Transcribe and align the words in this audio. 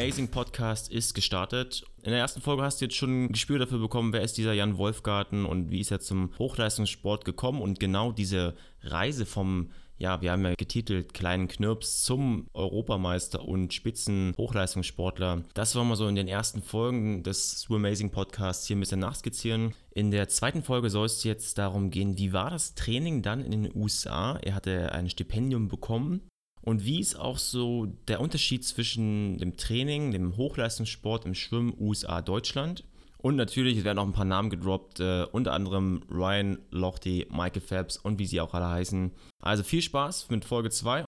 Amazing 0.00 0.28
Podcast 0.28 0.90
ist 0.90 1.14
gestartet. 1.14 1.84
In 2.02 2.12
der 2.12 2.20
ersten 2.20 2.40
Folge 2.40 2.62
hast 2.62 2.80
du 2.80 2.86
jetzt 2.86 2.94
schon 2.94 3.24
ein 3.24 3.32
Gespür 3.32 3.58
dafür 3.58 3.78
bekommen, 3.78 4.12
wer 4.12 4.22
ist 4.22 4.38
dieser 4.38 4.54
Jan 4.54 4.78
Wolfgarten 4.78 5.44
und 5.44 5.70
wie 5.70 5.80
ist 5.80 5.90
er 5.90 6.00
zum 6.00 6.30
Hochleistungssport 6.38 7.24
gekommen 7.24 7.60
und 7.60 7.80
genau 7.80 8.10
diese 8.10 8.54
Reise 8.82 9.26
vom 9.26 9.70
ja, 10.00 10.22
wir 10.22 10.32
haben 10.32 10.44
ja 10.44 10.54
getitelt 10.54 11.12
kleinen 11.12 11.46
Knirps 11.46 12.02
zum 12.02 12.46
Europameister 12.54 13.44
und 13.46 13.74
Spitzen-Hochleistungssportler. 13.74 15.44
Das 15.52 15.76
wollen 15.76 15.88
wir 15.88 15.96
so 15.96 16.08
in 16.08 16.14
den 16.14 16.26
ersten 16.26 16.62
Folgen 16.62 17.22
des 17.22 17.60
Swim 17.60 17.84
Amazing 17.84 18.10
Podcasts 18.10 18.66
hier 18.66 18.76
ein 18.76 18.80
bisschen 18.80 19.00
nachskizzieren. 19.00 19.74
In 19.90 20.10
der 20.10 20.28
zweiten 20.28 20.62
Folge 20.62 20.88
soll 20.88 21.04
es 21.04 21.22
jetzt 21.24 21.58
darum 21.58 21.90
gehen, 21.90 22.16
wie 22.16 22.32
war 22.32 22.48
das 22.50 22.74
Training 22.74 23.20
dann 23.20 23.44
in 23.44 23.50
den 23.50 23.76
USA? 23.76 24.38
Er 24.42 24.54
hatte 24.54 24.92
ein 24.92 25.10
Stipendium 25.10 25.68
bekommen 25.68 26.22
und 26.62 26.84
wie 26.84 27.00
ist 27.00 27.16
auch 27.16 27.38
so 27.38 27.86
der 28.08 28.20
Unterschied 28.20 28.64
zwischen 28.64 29.36
dem 29.36 29.56
Training, 29.56 30.12
dem 30.12 30.36
Hochleistungssport 30.36 31.26
im 31.26 31.34
Schwimmen 31.34 31.74
USA 31.78 32.22
Deutschland? 32.22 32.84
Und 33.22 33.36
natürlich, 33.36 33.76
es 33.76 33.84
werden 33.84 33.98
auch 33.98 34.06
ein 34.06 34.12
paar 34.12 34.24
Namen 34.24 34.48
gedroppt, 34.48 35.00
äh, 35.00 35.26
unter 35.30 35.52
anderem 35.52 36.02
Ryan 36.10 36.58
Lochte, 36.70 37.26
Michael 37.30 37.60
Phelps 37.60 37.98
und 37.98 38.18
wie 38.18 38.26
sie 38.26 38.40
auch 38.40 38.54
alle 38.54 38.68
heißen. 38.68 39.12
Also 39.42 39.62
viel 39.62 39.82
Spaß 39.82 40.30
mit 40.30 40.46
Folge 40.46 40.70
2. 40.70 41.04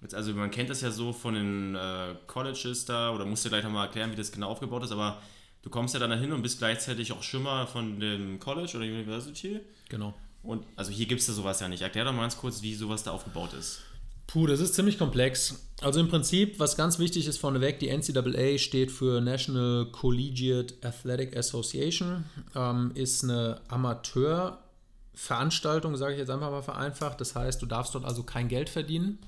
Jetzt 0.00 0.14
also 0.14 0.34
man 0.34 0.50
kennt 0.50 0.70
das 0.70 0.80
ja 0.80 0.90
so 0.90 1.12
von 1.12 1.34
den 1.34 1.76
äh, 1.76 2.16
Colleges 2.26 2.84
da, 2.84 3.14
oder 3.14 3.24
musst 3.24 3.44
du 3.44 3.48
gleich 3.48 3.62
nochmal 3.62 3.86
erklären, 3.86 4.10
wie 4.10 4.16
das 4.16 4.32
genau 4.32 4.48
aufgebaut 4.48 4.82
ist, 4.82 4.92
aber 4.92 5.22
du 5.62 5.70
kommst 5.70 5.94
ja 5.94 6.00
dann 6.00 6.10
dahin 6.10 6.32
und 6.32 6.42
bist 6.42 6.58
gleichzeitig 6.58 7.12
auch 7.12 7.22
Schimmer 7.22 7.68
von 7.68 8.00
dem 8.00 8.40
College 8.40 8.72
oder 8.76 8.84
University. 8.84 9.60
Genau. 9.88 10.14
Und 10.42 10.66
also 10.74 10.90
hier 10.90 11.06
gibt 11.06 11.20
es 11.20 11.28
ja 11.28 11.32
sowas 11.32 11.60
ja 11.60 11.68
nicht. 11.68 11.80
Erklär 11.80 12.04
doch 12.04 12.12
mal 12.12 12.22
ganz 12.22 12.36
kurz, 12.36 12.60
wie 12.60 12.74
sowas 12.74 13.04
da 13.04 13.12
aufgebaut 13.12 13.54
ist. 13.54 13.82
Puh, 14.26 14.46
das 14.46 14.60
ist 14.60 14.74
ziemlich 14.74 14.98
komplex. 14.98 15.66
Also 15.80 16.00
im 16.00 16.08
Prinzip, 16.08 16.58
was 16.58 16.76
ganz 16.76 16.98
wichtig 16.98 17.26
ist 17.26 17.38
vorneweg, 17.38 17.78
die 17.78 17.88
NCAA 17.88 18.58
steht 18.58 18.90
für 18.90 19.20
National 19.20 19.86
Collegiate 19.92 20.74
Athletic 20.82 21.36
Association, 21.36 22.24
ähm, 22.54 22.92
ist 22.94 23.22
eine 23.24 23.60
Amateurveranstaltung, 23.68 25.94
sage 25.96 26.14
ich 26.14 26.20
jetzt 26.20 26.30
einfach 26.30 26.50
mal 26.50 26.62
vereinfacht. 26.62 27.20
Das 27.20 27.34
heißt, 27.34 27.60
du 27.60 27.66
darfst 27.66 27.94
dort 27.94 28.06
also 28.06 28.22
kein 28.22 28.48
Geld 28.48 28.70
verdienen. 28.70 29.18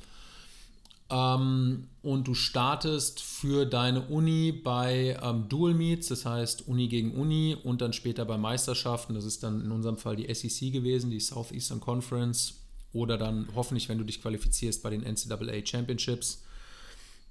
Ähm, 1.09 1.89
und 2.03 2.27
du 2.27 2.34
startest 2.34 3.23
für 3.23 3.65
deine 3.65 4.03
Uni 4.03 4.53
bei 4.53 5.17
ähm, 5.23 5.49
Dual 5.49 5.75
Meets, 5.75 6.09
das 6.09 6.27
heißt 6.27 6.67
Uni 6.69 6.89
gegen 6.89 7.15
Uni 7.15 7.56
und 7.62 7.81
dann 7.81 7.93
später 7.93 8.25
bei 8.25 8.39
Meisterschaften. 8.39 9.15
Das 9.15 9.25
ist 9.25 9.43
dann 9.43 9.65
in 9.65 9.71
unserem 9.71 9.99
Fall 9.99 10.17
die 10.17 10.33
SEC 10.33 10.73
gewesen, 10.73 11.11
die 11.11 11.21
Southeastern 11.21 11.81
Conference 11.81 12.55
oder 12.92 13.19
dann 13.19 13.48
hoffentlich, 13.55 13.89
wenn 13.89 13.98
du 13.98 14.05
dich 14.05 14.23
qualifizierst 14.23 14.83
bei 14.83 14.91
den 14.91 15.03
NCAA 15.03 15.65
Championships. 15.65 16.42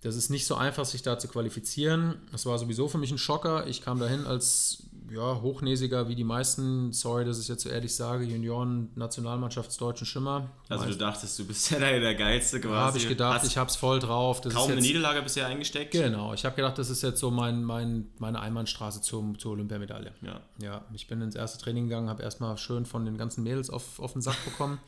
Das 0.02 0.16
ist 0.16 0.30
nicht 0.30 0.46
so 0.46 0.56
einfach, 0.56 0.86
sich 0.86 1.02
da 1.02 1.18
zu 1.18 1.28
qualifizieren. 1.28 2.16
Das 2.32 2.46
war 2.46 2.60
sowieso 2.60 2.88
für 2.88 3.00
mich 3.00 3.12
ein 3.12 3.18
Schocker. 3.18 3.66
Ich 3.66 3.82
kam 3.82 4.00
dahin 4.00 4.26
als 4.26 4.84
ja, 5.10 5.42
hochnäsiger 5.42 6.08
wie 6.08 6.16
die 6.16 6.24
meisten, 6.24 6.92
sorry, 6.94 7.26
dass 7.26 7.40
ich 7.40 7.48
jetzt 7.48 7.64
so 7.64 7.70
ehrlich 7.70 7.96
sage, 7.96 8.26
Junioren-Nationalmannschaftsdeutschen 8.26 10.06
Schimmer. 10.06 10.50
Also 10.70 10.86
du 10.86 10.96
dachtest, 10.96 11.38
du 11.40 11.46
bist 11.46 11.72
ja 11.72 11.80
der, 11.80 12.00
der 12.00 12.16
Geilste 12.16 12.60
quasi. 12.60 12.76
Habe 12.76 12.98
ich 12.98 13.08
gedacht, 13.08 13.42
Hast 13.42 13.48
ich 13.48 13.58
habe 13.58 13.70
es 13.70 13.76
voll 13.76 14.00
drauf. 14.00 14.42
Das 14.42 14.54
kaum 14.54 14.70
jetzt, 14.70 14.78
eine 14.78 14.82
Niederlage 14.82 15.22
bisher 15.22 15.48
eingesteckt? 15.48 15.92
Genau, 15.92 16.34
ich 16.34 16.46
habe 16.46 16.56
gedacht, 16.56 16.78
das 16.78 16.90
ist 16.90 17.02
jetzt 17.02 17.20
so 17.20 17.32
mein, 17.32 17.64
mein, 17.64 18.08
meine 18.20 18.40
Einbahnstraße 18.40 19.02
zum, 19.02 19.38
zur 19.40 19.54
Olympiamedaille. 19.54 20.12
Ja. 20.22 20.42
ja. 20.62 20.86
Ich 20.94 21.08
bin 21.08 21.22
ins 21.22 21.36
erste 21.36 21.64
Training 21.64 21.86
gegangen, 21.86 22.10
habe 22.10 22.24
erstmal 22.24 22.58
schön 22.58 22.86
von 22.86 23.06
den 23.06 23.18
ganzen 23.18 23.44
Mädels 23.44 23.70
auf, 23.70 24.00
auf 24.00 24.14
den 24.14 24.22
Sack 24.22 24.44
bekommen. 24.46 24.80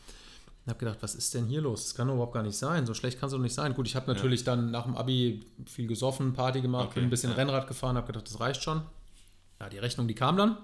Und 0.67 0.71
habe 0.71 0.79
gedacht, 0.79 0.97
was 0.99 1.15
ist 1.15 1.33
denn 1.33 1.45
hier 1.45 1.61
los? 1.61 1.85
Das 1.85 1.95
kann 1.95 2.09
doch 2.09 2.15
überhaupt 2.15 2.33
gar 2.33 2.43
nicht 2.43 2.57
sein. 2.57 2.85
So 2.85 2.93
schlecht 2.93 3.21
kann 3.21 3.27
es 3.27 3.33
doch 3.33 3.39
nicht 3.39 3.53
sein. 3.53 3.73
Gut, 3.73 3.87
ich 3.87 3.95
habe 3.95 4.13
natürlich 4.13 4.41
ja. 4.41 4.47
dann 4.47 4.69
nach 4.69 4.83
dem 4.83 4.97
Abi 4.97 5.45
viel 5.65 5.87
gesoffen, 5.87 6.33
Party 6.33 6.59
gemacht, 6.59 6.87
okay. 6.87 6.95
bin 6.95 7.03
ein 7.05 7.09
bisschen 7.09 7.29
ja. 7.29 7.37
Rennrad 7.37 7.69
gefahren, 7.69 7.95
habe 7.95 8.08
gedacht, 8.08 8.27
das 8.27 8.42
reicht 8.42 8.61
schon. 8.61 8.81
Ja, 9.61 9.69
die 9.69 9.77
Rechnung, 9.77 10.09
die 10.09 10.14
kam 10.14 10.36
dann. 10.36 10.58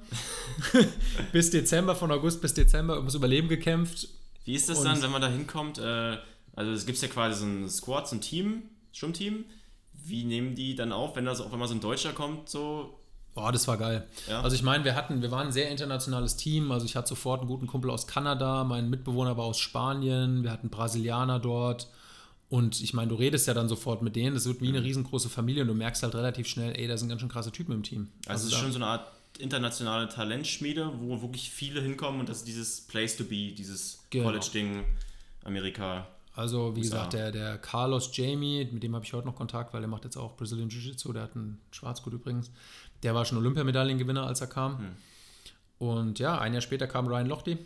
bis 1.31 1.51
Dezember, 1.51 1.95
von 1.95 2.11
August 2.11 2.41
bis 2.41 2.53
Dezember, 2.53 2.97
ums 2.97 3.15
Überleben 3.15 3.47
gekämpft. 3.47 4.09
Wie 4.43 4.55
ist 4.55 4.67
das 4.67 4.79
Und 4.79 4.85
dann, 4.87 5.01
wenn 5.01 5.11
man 5.11 5.21
da 5.21 5.29
hinkommt? 5.29 5.77
Äh, 5.77 6.17
also 6.53 6.73
es 6.73 6.85
gibt 6.85 7.01
ja 7.01 7.07
quasi 7.07 7.39
so 7.39 7.45
ein 7.45 7.69
Squad, 7.69 8.09
so 8.09 8.17
ein 8.17 8.21
Team, 8.21 8.63
Schwimmteam. 8.91 9.45
Wie 9.93 10.25
nehmen 10.25 10.53
die 10.53 10.75
dann 10.75 10.91
auf, 10.91 11.15
wenn 11.15 11.23
das 11.23 11.39
auch 11.39 11.53
wenn 11.53 11.59
mal 11.59 11.67
so 11.69 11.75
ein 11.75 11.79
Deutscher 11.79 12.11
kommt, 12.11 12.49
so 12.49 12.99
Boah, 13.33 13.51
das 13.51 13.67
war 13.67 13.77
geil. 13.77 14.07
Ja. 14.29 14.41
Also 14.41 14.55
ich 14.55 14.61
meine, 14.61 14.83
wir 14.83 14.95
hatten, 14.95 15.21
wir 15.21 15.31
waren 15.31 15.47
ein 15.47 15.53
sehr 15.53 15.69
internationales 15.69 16.37
Team. 16.37 16.71
Also 16.71 16.85
ich 16.85 16.95
hatte 16.95 17.09
sofort 17.09 17.41
einen 17.41 17.49
guten 17.49 17.67
Kumpel 17.67 17.89
aus 17.89 18.05
Kanada, 18.05 18.63
mein 18.63 18.89
Mitbewohner 18.89 19.37
war 19.37 19.45
aus 19.45 19.59
Spanien, 19.59 20.43
wir 20.43 20.51
hatten 20.51 20.69
Brasilianer 20.69 21.39
dort. 21.39 21.89
Und 22.49 22.81
ich 22.81 22.93
meine, 22.93 23.09
du 23.09 23.15
redest 23.15 23.47
ja 23.47 23.55
dann 23.55 23.67
sofort 23.67 24.03
mit 24.03 24.15
denen, 24.15 24.35
das 24.35 24.45
wird 24.45 24.61
wie 24.61 24.67
eine 24.67 24.79
mhm. 24.79 24.85
riesengroße 24.85 25.29
Familie 25.29 25.63
und 25.63 25.69
du 25.69 25.73
merkst 25.73 26.03
halt 26.03 26.13
relativ 26.13 26.47
schnell, 26.47 26.77
ey, 26.77 26.87
da 26.87 26.97
sind 26.97 27.09
ganz 27.09 27.21
schön 27.21 27.29
krasse 27.29 27.51
Typen 27.51 27.73
im 27.73 27.81
Team. 27.81 28.09
Also, 28.27 28.31
also 28.31 28.47
es 28.47 28.53
ist 28.53 28.59
schon 28.59 28.71
so 28.71 28.77
eine 28.77 28.85
Art 28.85 29.11
internationale 29.39 30.07
Talentschmiede, 30.07 30.91
wo 30.99 31.19
wirklich 31.23 31.49
viele 31.49 31.81
hinkommen 31.81 32.19
und 32.19 32.29
das 32.29 32.39
ist 32.39 32.47
dieses 32.47 32.81
Place 32.81 33.17
to 33.17 33.23
be, 33.23 33.53
dieses 33.53 34.03
genau. 34.11 34.25
College-Ding, 34.25 34.83
Amerika. 35.43 36.07
Also, 36.35 36.75
wie 36.75 36.81
USA. 36.81 36.97
gesagt, 36.97 37.13
der, 37.13 37.31
der 37.31 37.57
Carlos 37.57 38.09
Jamie, 38.13 38.67
mit 38.71 38.83
dem 38.83 38.95
habe 38.95 39.05
ich 39.05 39.13
heute 39.13 39.27
noch 39.27 39.35
Kontakt, 39.35 39.73
weil 39.73 39.81
der 39.81 39.87
macht 39.87 40.03
jetzt 40.03 40.17
auch 40.17 40.35
Brazilian 40.35 40.69
Jiu-Jitsu, 40.69 41.13
der 41.13 41.23
hat 41.23 41.35
einen 41.35 41.59
Schwarzgurt 41.71 42.13
übrigens. 42.13 42.51
Der 43.03 43.13
war 43.13 43.25
schon 43.25 43.37
Olympiamedaillengewinner, 43.37 44.25
als 44.25 44.41
er 44.41 44.47
kam. 44.47 44.79
Hm. 44.79 44.95
Und 45.77 46.19
ja, 46.19 46.39
ein 46.39 46.53
Jahr 46.53 46.61
später 46.61 46.87
kam 46.87 47.07
Ryan 47.07 47.27
Lochte. 47.27 47.57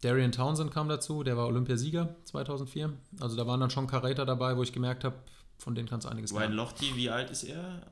Darian 0.00 0.32
Townsend 0.32 0.72
kam 0.72 0.88
dazu, 0.88 1.22
der 1.22 1.36
war 1.36 1.46
Olympiasieger 1.46 2.16
2004. 2.24 2.92
Also 3.20 3.36
da 3.36 3.46
waren 3.46 3.60
dann 3.60 3.70
schon 3.70 3.86
Karäter 3.86 4.26
dabei, 4.26 4.56
wo 4.56 4.62
ich 4.62 4.72
gemerkt 4.72 5.04
habe, 5.04 5.16
von 5.58 5.76
denen 5.76 5.88
kannst 5.88 6.06
du 6.06 6.10
einiges 6.10 6.34
Ryan 6.34 6.52
Lochte, 6.52 6.84
wie 6.96 7.08
alt 7.08 7.30
ist 7.30 7.44
er? 7.44 7.82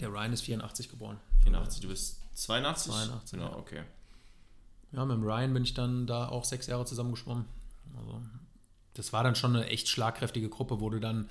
Der 0.00 0.08
Ryan 0.08 0.32
ist 0.32 0.40
84 0.40 0.88
geboren. 0.88 1.18
84, 1.44 1.80
du 1.80 1.88
bist 1.88 2.20
82? 2.34 2.92
82. 2.92 3.38
Genau, 3.38 3.56
okay. 3.56 3.82
Ja, 4.90 5.04
mit 5.04 5.16
dem 5.16 5.22
Ryan 5.22 5.54
bin 5.54 5.62
ich 5.62 5.74
dann 5.74 6.06
da 6.06 6.28
auch 6.28 6.44
sechs 6.44 6.66
Jahre 6.66 6.84
zusammengeschwommen. 6.84 7.44
Also, 7.96 8.20
das 8.94 9.12
war 9.12 9.22
dann 9.22 9.36
schon 9.36 9.54
eine 9.54 9.66
echt 9.66 9.88
schlagkräftige 9.88 10.48
Gruppe, 10.48 10.80
wo 10.80 10.90
du 10.90 10.98
dann 10.98 11.28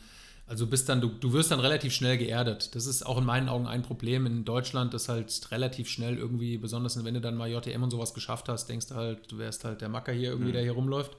also 0.51 0.67
bist 0.67 0.89
dann, 0.89 0.99
du, 0.99 1.07
du 1.07 1.31
wirst 1.31 1.49
dann 1.49 1.61
relativ 1.61 1.93
schnell 1.93 2.17
geerdet. 2.17 2.75
Das 2.75 2.85
ist 2.85 3.05
auch 3.05 3.17
in 3.17 3.23
meinen 3.23 3.47
Augen 3.47 3.67
ein 3.67 3.83
Problem 3.83 4.25
in 4.25 4.43
Deutschland, 4.43 4.93
dass 4.93 5.07
halt 5.07 5.49
relativ 5.49 5.87
schnell 5.87 6.17
irgendwie, 6.17 6.57
besonders 6.57 7.01
wenn 7.01 7.13
du 7.13 7.21
dann 7.21 7.37
mal 7.37 7.49
JTM 7.49 7.81
und 7.81 7.89
sowas 7.89 8.13
geschafft 8.13 8.49
hast, 8.49 8.67
denkst 8.67 8.87
du 8.87 8.95
halt, 8.95 9.31
du 9.31 9.37
wärst 9.37 9.63
halt 9.63 9.79
der 9.79 9.87
Macker 9.87 10.11
hier 10.11 10.31
irgendwie, 10.31 10.49
mhm. 10.49 10.55
der 10.55 10.63
hier 10.63 10.73
rumläuft. 10.73 11.15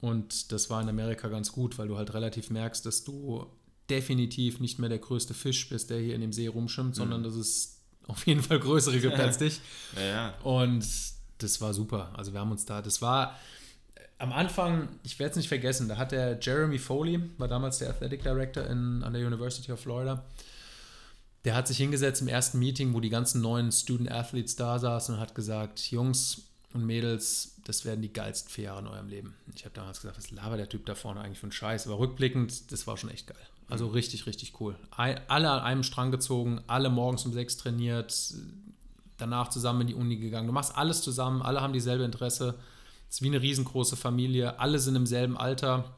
Und 0.00 0.52
das 0.52 0.70
war 0.70 0.80
in 0.80 0.88
Amerika 0.88 1.28
ganz 1.28 1.52
gut, 1.52 1.76
weil 1.76 1.88
du 1.88 1.98
halt 1.98 2.14
relativ 2.14 2.48
merkst, 2.48 2.86
dass 2.86 3.04
du 3.04 3.44
definitiv 3.90 4.58
nicht 4.58 4.78
mehr 4.78 4.88
der 4.88 5.00
größte 5.00 5.34
Fisch 5.34 5.68
bist, 5.68 5.90
der 5.90 5.98
hier 5.98 6.14
in 6.14 6.22
dem 6.22 6.32
See 6.32 6.46
rumschwimmt, 6.46 6.92
mhm. 6.92 6.94
sondern 6.94 7.22
dass 7.22 7.34
es 7.34 7.82
auf 8.06 8.26
jeden 8.26 8.42
Fall 8.42 8.58
größere 8.58 9.00
gibt 9.00 9.16
als 9.20 9.36
dich. 9.36 9.60
Ja, 9.96 10.02
ja. 10.02 10.34
Und 10.44 10.86
das 11.36 11.60
war 11.60 11.74
super. 11.74 12.10
Also 12.16 12.32
wir 12.32 12.40
haben 12.40 12.52
uns 12.52 12.64
da, 12.64 12.80
das 12.80 13.02
war, 13.02 13.38
am 14.18 14.32
Anfang, 14.32 14.88
ich 15.02 15.18
werde 15.18 15.30
es 15.30 15.36
nicht 15.36 15.48
vergessen, 15.48 15.88
da 15.88 15.96
hat 15.96 16.12
der 16.12 16.38
Jeremy 16.40 16.78
Foley, 16.78 17.20
war 17.38 17.48
damals 17.48 17.78
der 17.78 17.90
Athletic 17.90 18.22
Director 18.22 18.64
in, 18.66 19.02
an 19.02 19.12
der 19.12 19.26
University 19.26 19.72
of 19.72 19.80
Florida, 19.80 20.24
der 21.44 21.54
hat 21.54 21.68
sich 21.68 21.78
hingesetzt 21.78 22.20
im 22.20 22.28
ersten 22.28 22.58
Meeting, 22.58 22.92
wo 22.92 23.00
die 23.00 23.08
ganzen 23.08 23.40
neuen 23.40 23.72
Student 23.72 24.10
Athletes 24.10 24.56
da 24.56 24.78
saßen 24.78 25.14
und 25.14 25.20
hat 25.20 25.34
gesagt, 25.34 25.90
Jungs 25.90 26.42
und 26.74 26.84
Mädels, 26.84 27.56
das 27.64 27.84
werden 27.84 28.02
die 28.02 28.12
geilsten 28.12 28.50
vier 28.50 28.64
Jahre 28.64 28.80
in 28.80 28.86
eurem 28.88 29.08
Leben. 29.08 29.34
Ich 29.54 29.64
habe 29.64 29.74
damals 29.74 30.00
gesagt, 30.00 30.18
was 30.18 30.30
labert 30.30 30.58
der 30.58 30.68
Typ 30.68 30.86
da 30.86 30.94
vorne 30.94 31.20
eigentlich 31.20 31.38
für 31.38 31.44
einen 31.44 31.52
Scheiß? 31.52 31.86
Aber 31.86 31.98
rückblickend, 31.98 32.70
das 32.72 32.86
war 32.86 32.96
schon 32.96 33.10
echt 33.10 33.26
geil. 33.26 33.36
Also 33.68 33.86
mhm. 33.86 33.92
richtig, 33.92 34.26
richtig 34.26 34.60
cool. 34.60 34.76
Alle 34.90 35.50
an 35.50 35.60
einem 35.60 35.82
Strang 35.82 36.10
gezogen, 36.10 36.60
alle 36.66 36.90
morgens 36.90 37.24
um 37.24 37.32
sechs 37.32 37.56
trainiert, 37.56 38.34
danach 39.16 39.48
zusammen 39.48 39.82
in 39.82 39.86
die 39.88 39.94
Uni 39.94 40.16
gegangen. 40.16 40.46
Du 40.46 40.52
machst 40.52 40.76
alles 40.76 41.02
zusammen, 41.02 41.42
alle 41.42 41.60
haben 41.60 41.72
dieselbe 41.72 42.04
Interesse. 42.04 42.58
Es 43.10 43.16
ist 43.16 43.22
wie 43.22 43.26
eine 43.26 43.42
riesengroße 43.42 43.96
Familie, 43.96 44.60
alle 44.60 44.78
sind 44.78 44.94
im 44.94 45.04
selben 45.04 45.36
Alter. 45.36 45.96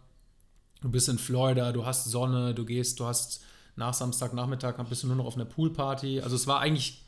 Du 0.81 0.91
bist 0.91 1.09
in 1.11 1.19
Florida, 1.19 1.71
du 1.71 1.85
hast 1.85 2.07
Sonne, 2.07 2.55
du 2.55 2.65
gehst, 2.65 2.99
du 2.99 3.07
hast 3.07 3.43
nach 3.77 3.95
Samstagnachmittag 3.95 4.77
bist 4.89 5.03
du 5.03 5.07
nur 5.07 5.17
noch 5.17 5.27
auf 5.27 5.37
einer 5.37 5.45
Poolparty. 5.45 6.23
Also 6.23 6.37
es 6.37 6.47
war 6.47 6.61
eigentlich 6.61 7.03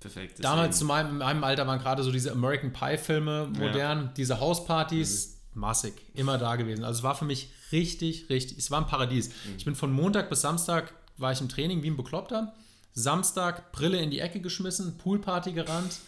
perfekt. 0.00 0.42
Damals 0.42 0.78
zu 0.78 0.84
meinem, 0.84 1.10
in 1.10 1.18
meinem 1.18 1.44
Alter 1.44 1.66
waren 1.66 1.80
gerade 1.80 2.02
so 2.02 2.12
diese 2.12 2.32
American 2.32 2.72
Pie 2.72 2.98
Filme 2.98 3.48
modern, 3.58 3.98
ja. 3.98 4.12
diese 4.16 4.40
Hauspartys 4.40 5.38
mhm. 5.54 5.60
massig, 5.60 5.94
immer 6.14 6.38
da 6.38 6.56
gewesen. 6.56 6.84
Also 6.84 6.98
es 6.98 7.02
war 7.02 7.16
für 7.16 7.24
mich 7.24 7.50
richtig, 7.72 8.30
richtig, 8.30 8.58
es 8.58 8.70
war 8.70 8.80
ein 8.80 8.86
Paradies. 8.86 9.28
Mhm. 9.28 9.56
Ich 9.58 9.64
bin 9.64 9.74
von 9.74 9.92
Montag 9.92 10.30
bis 10.30 10.40
Samstag 10.40 10.94
war 11.18 11.32
ich 11.32 11.40
im 11.40 11.48
Training 11.48 11.82
wie 11.82 11.90
ein 11.90 11.96
Bekloppter. 11.96 12.54
Samstag 12.92 13.72
Brille 13.72 13.98
in 13.98 14.10
die 14.10 14.20
Ecke 14.20 14.40
geschmissen, 14.40 14.98
Poolparty 14.98 15.52
gerannt. 15.52 15.98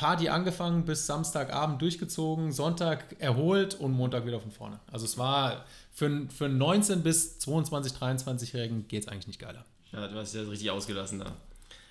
Party 0.00 0.30
angefangen 0.30 0.86
bis 0.86 1.06
Samstagabend 1.06 1.82
durchgezogen, 1.82 2.52
Sonntag 2.52 3.16
erholt 3.18 3.74
und 3.74 3.92
Montag 3.92 4.24
wieder 4.24 4.40
von 4.40 4.50
vorne. 4.50 4.80
Also 4.90 5.04
es 5.04 5.18
war 5.18 5.66
für, 5.92 6.26
für 6.34 6.48
19 6.48 7.02
bis 7.02 7.38
22, 7.38 7.92
23-Jährigen 7.92 8.88
geht 8.88 9.02
es 9.02 9.08
eigentlich 9.08 9.26
nicht 9.26 9.38
geiler. 9.38 9.66
Ja, 9.92 10.08
du 10.08 10.14
hast 10.16 10.34
ja 10.34 10.40
richtig 10.40 10.70
ausgelassen 10.70 11.18
da. 11.18 11.36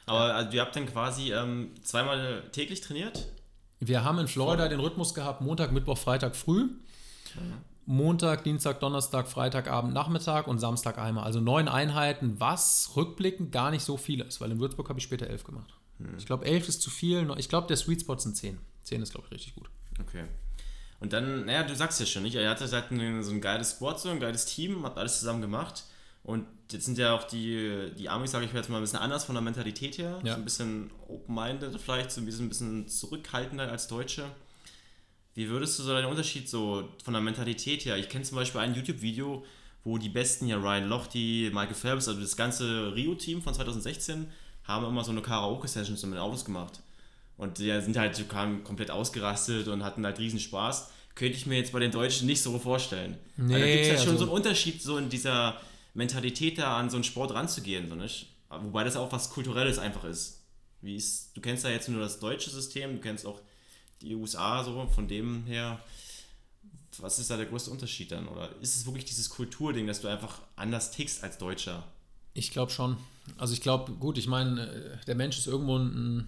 Aber 0.08 0.34
also, 0.34 0.52
ihr 0.58 0.62
habt 0.62 0.76
dann 0.76 0.88
quasi 0.88 1.34
ähm, 1.34 1.76
zweimal 1.84 2.46
täglich 2.52 2.82
trainiert? 2.82 3.28
Wir 3.80 4.04
haben 4.04 4.18
in 4.18 4.28
Florida 4.28 4.68
den 4.68 4.80
Rhythmus 4.80 5.14
gehabt, 5.14 5.42
Montag, 5.42 5.72
Mittwoch, 5.72 6.00
Freitag 6.00 6.36
früh. 6.36 6.68
Montag, 7.86 8.44
Dienstag, 8.44 8.80
Donnerstag, 8.80 9.28
Freitagabend, 9.28 9.94
Nachmittag 9.94 10.48
und 10.48 10.58
Samstag 10.58 10.98
einmal. 10.98 11.26
Also 11.26 11.42
neun 11.42 11.68
Einheiten, 11.68 12.40
was 12.40 12.90
rückblickend 12.96 13.52
gar 13.52 13.70
nicht 13.70 13.84
so 13.84 13.98
viel 13.98 14.22
ist, 14.22 14.42
weil 14.42 14.50
in 14.50 14.60
Würzburg 14.60 14.90
habe 14.90 14.98
ich 14.98 15.04
später 15.04 15.28
elf 15.28 15.44
gemacht. 15.44 15.79
Ich 16.18 16.26
glaube, 16.26 16.46
elf 16.46 16.68
ist 16.68 16.82
zu 16.82 16.90
viel. 16.90 17.30
Ich 17.38 17.50
glaube, 17.50 17.68
der 17.68 17.78
Sweet 17.78 18.02
Spot 18.02 18.18
sind 18.18 18.36
zehn. 18.36 18.58
Zehn 18.84 19.02
ist, 19.02 19.12
glaube 19.12 19.28
ich, 19.28 19.34
richtig 19.34 19.56
gut. 19.56 19.70
Okay. 20.00 20.26
Und 21.00 21.14
dann, 21.14 21.46
naja, 21.46 21.64
du 21.64 21.76
sagst 21.76 22.00
ja 22.00 22.06
schon, 22.06 22.24
nicht? 22.24 22.36
Er 22.36 22.50
hatte 22.50 22.70
halt 22.70 22.92
ein, 22.92 23.24
so 23.24 23.32
ein 23.32 23.42
geiles 23.42 23.72
Sport, 23.72 24.00
so 24.00 24.10
ein 24.10 24.20
geiles 24.20 24.46
Team, 24.46 24.86
hat 24.86 24.98
alles 24.98 25.20
zusammen 25.20 25.42
gemacht. 25.42 25.84
Und 26.24 26.46
jetzt 26.72 26.86
sind 26.86 26.98
ja 26.98 27.16
auch 27.16 27.24
die, 27.24 27.92
die 27.98 28.10
Amis, 28.10 28.32
sage 28.32 28.46
ich 28.46 28.54
jetzt 28.54 28.70
mal, 28.70 28.78
ein 28.78 28.82
bisschen 28.82 29.00
anders 29.00 29.26
von 29.26 29.36
der 29.36 29.42
Mentalität 29.42 29.98
her. 29.98 30.20
Ja. 30.24 30.34
So 30.34 30.40
ein 30.40 30.44
bisschen 30.44 30.92
open-minded 31.08 31.80
vielleicht, 31.80 32.12
so 32.12 32.22
ein 32.22 32.26
bisschen, 32.26 32.46
ein 32.46 32.50
bisschen 32.50 32.88
zurückhaltender 32.88 33.70
als 33.72 33.88
Deutsche. 33.88 34.26
Wie 35.36 35.50
würdest 35.50 35.80
du 35.80 35.84
so 35.84 35.94
deinen 35.94 36.06
Unterschied 36.06 36.50
so 36.50 36.90
von 37.04 37.14
der 37.14 37.22
Mentalität 37.22 37.86
her? 37.86 37.98
Ich 37.98 38.10
kenne 38.10 38.26
zum 38.26 38.36
Beispiel 38.36 38.60
ein 38.62 38.76
YouTube-Video, 38.76 39.46
wo 39.86 39.98
die 39.98 40.10
Besten 40.10 40.48
ja 40.48 40.58
Ryan 40.58 40.90
Lochte, 40.90 41.18
Michael 41.18 41.76
Phelps, 41.76 42.08
also 42.10 42.20
das 42.20 42.36
ganze 42.36 42.94
Rio-Team 42.94 43.42
von 43.42 43.54
2016, 43.54 44.28
haben 44.70 44.86
immer 44.86 45.04
so 45.04 45.12
eine 45.12 45.22
Karaoke-Session 45.22 46.10
mit 46.10 46.20
Autos 46.20 46.46
gemacht. 46.46 46.80
Und 47.38 47.58
die 47.58 47.82
sind 47.82 47.98
halt 47.98 48.16
so 48.16 48.26
kamen 48.26 48.64
komplett 48.64 48.92
ausgerastet 48.92 49.68
und 49.68 49.84
hatten 49.84 50.06
halt 50.06 50.20
riesen 50.20 50.40
Spaß. 50.40 50.90
Könnte 51.16 51.38
ich 51.38 51.46
mir 51.46 51.58
jetzt 51.58 51.72
bei 51.74 51.80
den 51.80 51.92
Deutschen 51.92 52.28
nicht 52.28 52.42
so 52.42 52.58
vorstellen. 52.60 53.18
Nee, 53.36 53.54
Weil 53.54 53.60
da 53.62 53.68
gibt 53.68 53.82
es 53.82 53.88
ja 53.88 53.98
schon 53.98 54.14
also- 54.14 54.18
so 54.18 54.24
einen 54.26 54.32
Unterschied, 54.32 54.82
so 54.82 54.98
in 54.98 55.10
dieser 55.10 55.60
Mentalität 55.94 56.58
da 56.58 56.78
an 56.78 56.90
so 56.90 56.98
einen 56.98 57.04
Sport 57.04 57.34
ranzugehen, 57.34 57.90
so 57.90 57.96
nicht? 57.96 58.28
Wobei 58.50 58.84
das 58.84 58.96
auch 58.96 59.12
was 59.12 59.30
Kulturelles 59.30 59.80
einfach 59.80 60.04
ist. 60.06 60.42
Wie 60.82 60.96
ist, 60.96 61.36
du 61.36 61.42
kennst 61.42 61.64
ja 61.64 61.70
jetzt 61.72 61.90
nur 61.90 62.00
das 62.02 62.20
deutsche 62.20 62.50
System, 62.50 62.94
du 62.94 63.02
kennst 63.02 63.26
auch 63.26 63.42
die 64.02 64.16
USA 64.16 64.64
so, 64.64 64.88
von 64.88 65.08
dem 65.08 65.46
her. 65.46 65.80
Was 67.00 67.20
ist 67.20 67.30
da 67.30 67.38
der 67.38 67.46
größte 67.46 67.72
Unterschied 67.72 68.12
dann? 68.12 68.28
Oder 68.28 68.50
ist 68.62 68.76
es 68.76 68.86
wirklich 68.86 69.06
dieses 69.06 69.30
Kulturding, 69.30 69.88
dass 69.88 70.02
du 70.02 70.08
einfach 70.08 70.42
anders 70.56 70.92
tickst 70.92 71.24
als 71.24 71.38
Deutscher? 71.38 71.84
Ich 72.40 72.52
glaube 72.52 72.72
schon. 72.72 72.98
Also 73.38 73.54
ich 73.54 73.62
glaube, 73.62 73.92
gut, 73.94 74.18
ich 74.18 74.28
meine, 74.28 74.68
äh, 74.68 75.06
der 75.06 75.16
Mensch 75.16 75.38
ist 75.38 75.48
irgendwo 75.48 75.78
ein, 75.78 76.28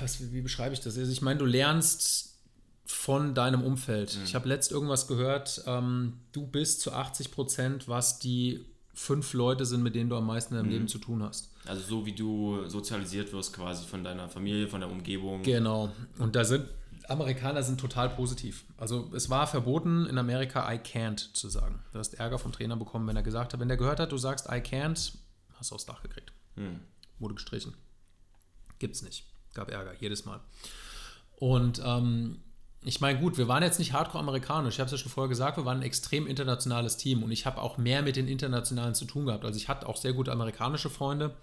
was, 0.00 0.32
wie 0.32 0.40
beschreibe 0.40 0.74
ich 0.74 0.80
das? 0.80 0.96
Also 0.96 1.10
ich 1.10 1.22
meine, 1.22 1.38
du 1.38 1.46
lernst 1.46 2.36
von 2.84 3.34
deinem 3.34 3.62
Umfeld. 3.62 4.18
Ich 4.24 4.34
habe 4.34 4.48
letzt 4.48 4.70
irgendwas 4.70 5.06
gehört, 5.06 5.62
ähm, 5.66 6.14
du 6.32 6.46
bist 6.46 6.80
zu 6.80 6.92
80 6.92 7.30
Prozent, 7.30 7.88
was 7.88 8.18
die 8.18 8.64
fünf 8.94 9.32
Leute 9.34 9.64
sind, 9.64 9.82
mit 9.82 9.94
denen 9.94 10.10
du 10.10 10.16
am 10.16 10.26
meisten 10.26 10.54
in 10.54 10.60
deinem 10.60 10.70
Leben 10.70 10.88
zu 10.88 10.98
tun 10.98 11.22
hast. 11.22 11.50
Also 11.66 11.82
so 11.82 12.06
wie 12.06 12.12
du 12.12 12.66
sozialisiert 12.68 13.32
wirst 13.32 13.52
quasi 13.52 13.86
von 13.86 14.02
deiner 14.02 14.28
Familie, 14.28 14.68
von 14.68 14.80
der 14.80 14.90
Umgebung. 14.90 15.42
Genau. 15.42 15.92
Und 16.18 16.34
da 16.34 16.44
sind 16.44 16.64
Amerikaner 17.08 17.62
sind 17.62 17.80
total 17.80 18.10
positiv. 18.10 18.64
Also 18.76 19.10
es 19.14 19.30
war 19.30 19.46
verboten 19.46 20.06
in 20.06 20.18
Amerika 20.18 20.70
I 20.72 20.76
can't 20.76 21.32
zu 21.32 21.48
sagen. 21.48 21.82
Du 21.92 21.98
hast 21.98 22.14
Ärger 22.14 22.38
vom 22.38 22.52
Trainer 22.52 22.76
bekommen, 22.76 23.06
wenn 23.06 23.16
er 23.16 23.22
gesagt 23.22 23.52
hat, 23.52 23.60
wenn 23.60 23.68
der 23.68 23.76
gehört 23.76 24.00
hat, 24.00 24.12
du 24.12 24.18
sagst 24.18 24.46
I 24.46 24.60
can't, 24.60 25.14
hast 25.54 25.70
du 25.70 25.74
aufs 25.74 25.86
Dach 25.86 26.02
gekriegt. 26.02 26.32
Wurde 27.18 27.34
gestrichen. 27.34 27.74
Gibt's 28.78 29.02
nicht. 29.02 29.24
Gab 29.54 29.70
Ärger, 29.70 29.94
jedes 29.98 30.24
Mal. 30.24 30.40
Und 31.36 31.80
ähm, 31.84 32.40
ich 32.82 33.00
meine, 33.00 33.18
gut, 33.18 33.38
wir 33.38 33.48
waren 33.48 33.62
jetzt 33.62 33.78
nicht 33.78 33.92
hardcore 33.92 34.22
amerikanisch. 34.22 34.74
Ich 34.74 34.80
habe 34.80 34.86
es 34.86 34.92
ja 34.92 34.98
schon 34.98 35.10
vorher 35.10 35.28
gesagt, 35.28 35.56
wir 35.56 35.64
waren 35.64 35.78
ein 35.78 35.82
extrem 35.82 36.26
internationales 36.26 36.96
Team 36.96 37.22
und 37.22 37.32
ich 37.32 37.46
habe 37.46 37.60
auch 37.60 37.76
mehr 37.78 38.02
mit 38.02 38.16
den 38.16 38.28
Internationalen 38.28 38.94
zu 38.94 39.04
tun 39.04 39.26
gehabt. 39.26 39.44
Also 39.44 39.56
ich 39.56 39.68
hatte 39.68 39.88
auch 39.88 39.96
sehr 39.96 40.12
gute 40.12 40.30
amerikanische 40.30 40.90
Freunde, 40.90 41.34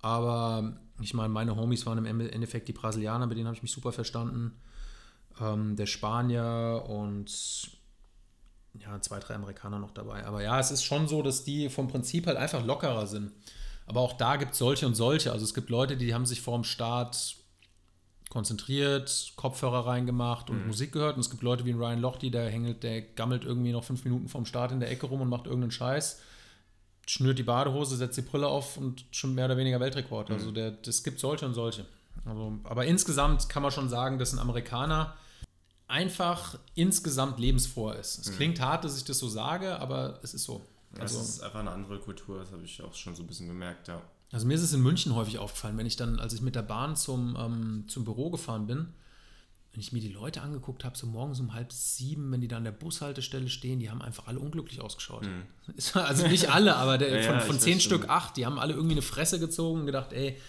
aber 0.00 0.76
ich 1.00 1.14
meine, 1.14 1.28
meine 1.28 1.54
Homies 1.54 1.86
waren 1.86 2.04
im 2.04 2.20
Endeffekt 2.20 2.68
die 2.68 2.72
Brasilianer, 2.72 3.26
mit 3.26 3.36
denen 3.36 3.46
habe 3.46 3.56
ich 3.56 3.62
mich 3.62 3.72
super 3.72 3.92
verstanden. 3.92 4.52
Ähm, 5.40 5.76
der 5.76 5.86
Spanier 5.86 6.84
und 6.88 7.70
ja, 8.80 9.00
zwei, 9.00 9.18
drei 9.20 9.34
Amerikaner 9.34 9.78
noch 9.78 9.90
dabei. 9.90 10.24
Aber 10.24 10.42
ja, 10.42 10.58
es 10.58 10.70
ist 10.70 10.84
schon 10.84 11.08
so, 11.08 11.22
dass 11.22 11.44
die 11.44 11.68
vom 11.68 11.88
Prinzip 11.88 12.26
halt 12.26 12.36
einfach 12.36 12.64
lockerer 12.64 13.06
sind. 13.06 13.32
Aber 13.86 14.00
auch 14.00 14.14
da 14.14 14.36
gibt 14.36 14.52
es 14.52 14.58
solche 14.58 14.86
und 14.86 14.94
solche. 14.94 15.32
Also 15.32 15.44
es 15.44 15.54
gibt 15.54 15.70
Leute, 15.70 15.96
die 15.96 16.12
haben 16.12 16.26
sich 16.26 16.40
vor 16.40 16.56
dem 16.56 16.64
Start 16.64 17.36
konzentriert, 18.28 19.32
Kopfhörer 19.36 19.86
reingemacht 19.86 20.50
und 20.50 20.66
Musik 20.66 20.92
gehört. 20.92 21.14
Und 21.14 21.20
es 21.20 21.30
gibt 21.30 21.42
Leute 21.42 21.64
wie 21.64 21.72
Ryan 21.72 22.00
Lochte, 22.00 22.30
der 22.30 22.50
hängelt, 22.50 22.82
der 22.82 23.00
gammelt 23.02 23.44
irgendwie 23.44 23.72
noch 23.72 23.84
fünf 23.84 24.04
Minuten 24.04 24.28
vorm 24.28 24.44
Start 24.44 24.72
in 24.72 24.80
der 24.80 24.90
Ecke 24.90 25.06
rum 25.06 25.20
und 25.20 25.28
macht 25.28 25.46
irgendeinen 25.46 25.70
Scheiß, 25.70 26.20
schnürt 27.06 27.38
die 27.38 27.44
Badehose, 27.44 27.96
setzt 27.96 28.18
die 28.18 28.22
Brille 28.22 28.48
auf 28.48 28.76
und 28.76 29.04
schon 29.12 29.34
mehr 29.34 29.46
oder 29.46 29.56
weniger 29.56 29.78
Weltrekord. 29.80 30.30
Also 30.30 30.50
der, 30.50 30.72
das 30.72 31.04
gibt 31.04 31.20
solche 31.20 31.46
und 31.46 31.54
solche. 31.54 31.86
Also, 32.24 32.58
aber 32.64 32.84
insgesamt 32.84 33.48
kann 33.48 33.62
man 33.62 33.70
schon 33.70 33.88
sagen, 33.88 34.18
dass 34.18 34.32
ein 34.32 34.40
Amerikaner 34.40 35.14
einfach 35.88 36.58
insgesamt 36.74 37.38
lebensfroher 37.38 37.96
ist. 37.96 38.18
Es 38.18 38.32
klingt 38.36 38.60
hart, 38.60 38.84
dass 38.84 38.96
ich 38.96 39.04
das 39.04 39.18
so 39.18 39.28
sage, 39.28 39.78
aber 39.78 40.18
es 40.22 40.34
ist 40.34 40.44
so. 40.44 40.64
Das 40.92 41.14
Also, 41.14 41.20
ist 41.20 41.42
einfach 41.42 41.60
eine 41.60 41.70
andere 41.70 41.98
Kultur, 42.00 42.38
das 42.38 42.50
habe 42.52 42.62
ich 42.64 42.82
auch 42.82 42.94
schon 42.94 43.14
so 43.14 43.22
ein 43.22 43.26
bisschen 43.26 43.46
gemerkt, 43.48 43.88
ja. 43.88 44.00
also 44.32 44.46
mir 44.46 44.54
ist 44.54 44.62
es 44.62 44.72
in 44.72 44.80
München 44.82 45.14
häufig 45.14 45.38
aufgefallen, 45.38 45.76
wenn 45.76 45.86
ich 45.86 45.96
dann, 45.96 46.18
als 46.18 46.32
ich 46.32 46.40
mit 46.40 46.54
der 46.54 46.62
Bahn 46.62 46.96
zum, 46.96 47.36
ähm, 47.38 47.84
zum 47.88 48.04
Büro 48.04 48.30
gefahren 48.30 48.66
bin, 48.66 48.88
wenn 49.72 49.80
ich 49.80 49.92
mir 49.92 50.00
die 50.00 50.08
Leute 50.08 50.40
angeguckt 50.40 50.84
habe, 50.84 50.96
so 50.96 51.06
morgens 51.06 51.38
um 51.38 51.52
halb 51.52 51.70
sieben, 51.70 52.32
wenn 52.32 52.40
die 52.40 52.48
da 52.48 52.56
an 52.56 52.64
der 52.64 52.72
Bushaltestelle 52.72 53.48
stehen, 53.50 53.78
die 53.78 53.90
haben 53.90 54.00
einfach 54.00 54.26
alle 54.26 54.38
unglücklich 54.40 54.80
ausgeschaut. 54.80 55.28
Ist- 55.76 55.94
Also 55.96 56.26
nicht 56.26 56.48
alle, 56.50 56.76
aber 56.76 56.96
der, 56.96 57.10
Ja, 57.20 57.22
von, 57.24 57.34
ja, 57.34 57.40
von 57.40 57.60
zehn 57.60 57.78
Stück 57.78 58.08
acht, 58.08 58.38
die 58.38 58.46
haben 58.46 58.58
alle 58.58 58.72
irgendwie 58.72 58.94
eine 58.94 59.02
Fresse 59.02 59.38
gezogen 59.38 59.80
und 59.80 59.86
gedacht, 59.86 60.14
ey, 60.14 60.40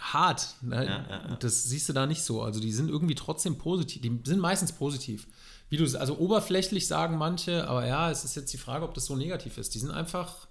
hart. 0.00 0.54
Ne? 0.62 0.76
Ja, 0.76 0.82
ja, 1.08 1.28
ja. 1.28 1.36
Das 1.36 1.64
siehst 1.64 1.88
du 1.88 1.92
da 1.92 2.06
nicht 2.06 2.22
so. 2.22 2.42
Also 2.42 2.58
die 2.60 2.72
sind 2.72 2.88
irgendwie 2.88 3.14
trotzdem 3.14 3.58
positiv. 3.58 4.02
Die 4.02 4.20
sind 4.24 4.40
meistens 4.40 4.72
positiv. 4.72 5.26
Wie 5.68 5.76
du, 5.76 5.84
also 5.98 6.18
oberflächlich 6.18 6.88
sagen 6.88 7.16
manche, 7.18 7.68
aber 7.68 7.86
ja, 7.86 8.10
es 8.10 8.24
ist 8.24 8.34
jetzt 8.34 8.52
die 8.52 8.58
Frage, 8.58 8.84
ob 8.84 8.94
das 8.94 9.06
so 9.06 9.14
negativ 9.14 9.56
ist. 9.58 9.74
Die 9.74 9.78
sind 9.78 9.90
einfach, 9.92 10.48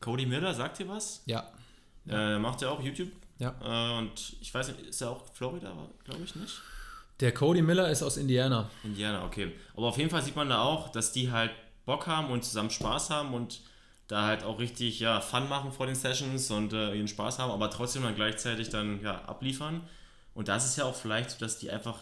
Cody 0.00 0.24
Miller, 0.26 0.54
sagt 0.54 0.78
dir 0.78 0.88
was? 0.88 1.22
ja, 1.26 1.50
Äh, 2.08 2.38
macht 2.38 2.62
ja 2.62 2.70
auch 2.70 2.80
YouTube. 2.80 3.10
ja. 3.38 3.54
Äh, 3.60 3.98
und 3.98 4.36
ich 4.40 4.54
weiß 4.54 4.68
nicht, 4.68 4.80
ist 4.80 5.02
er 5.02 5.10
auch 5.10 5.24
Florida, 5.34 5.72
glaube 6.04 6.22
ich 6.24 6.34
nicht? 6.36 6.54
Der 7.20 7.34
Cody 7.34 7.60
Miller 7.62 7.90
ist 7.90 8.02
aus 8.02 8.16
Indiana. 8.16 8.70
Indiana, 8.84 9.24
okay. 9.26 9.52
Aber 9.76 9.88
auf 9.88 9.98
jeden 9.98 10.08
Fall 10.08 10.22
sieht 10.22 10.36
man 10.36 10.48
da 10.48 10.62
auch, 10.62 10.88
dass 10.90 11.12
die 11.12 11.30
halt 11.32 11.50
Bock 11.84 12.06
haben 12.06 12.30
und 12.30 12.44
zusammen 12.44 12.70
Spaß 12.70 13.10
haben 13.10 13.34
und 13.34 13.60
da 14.08 14.26
halt 14.26 14.42
auch 14.42 14.58
richtig 14.58 15.00
ja, 15.00 15.20
Fun 15.20 15.48
machen 15.48 15.70
vor 15.70 15.86
den 15.86 15.94
Sessions 15.94 16.50
und 16.50 16.72
äh, 16.72 16.94
ihren 16.94 17.08
Spaß 17.08 17.38
haben, 17.38 17.52
aber 17.52 17.70
trotzdem 17.70 18.02
dann 18.02 18.14
gleichzeitig 18.14 18.70
dann 18.70 19.02
ja, 19.02 19.22
abliefern. 19.26 19.82
Und 20.34 20.48
das 20.48 20.64
ist 20.64 20.76
ja 20.78 20.84
auch 20.84 20.94
vielleicht 20.94 21.30
so, 21.30 21.38
dass 21.38 21.58
die 21.58 21.70
einfach, 21.70 21.98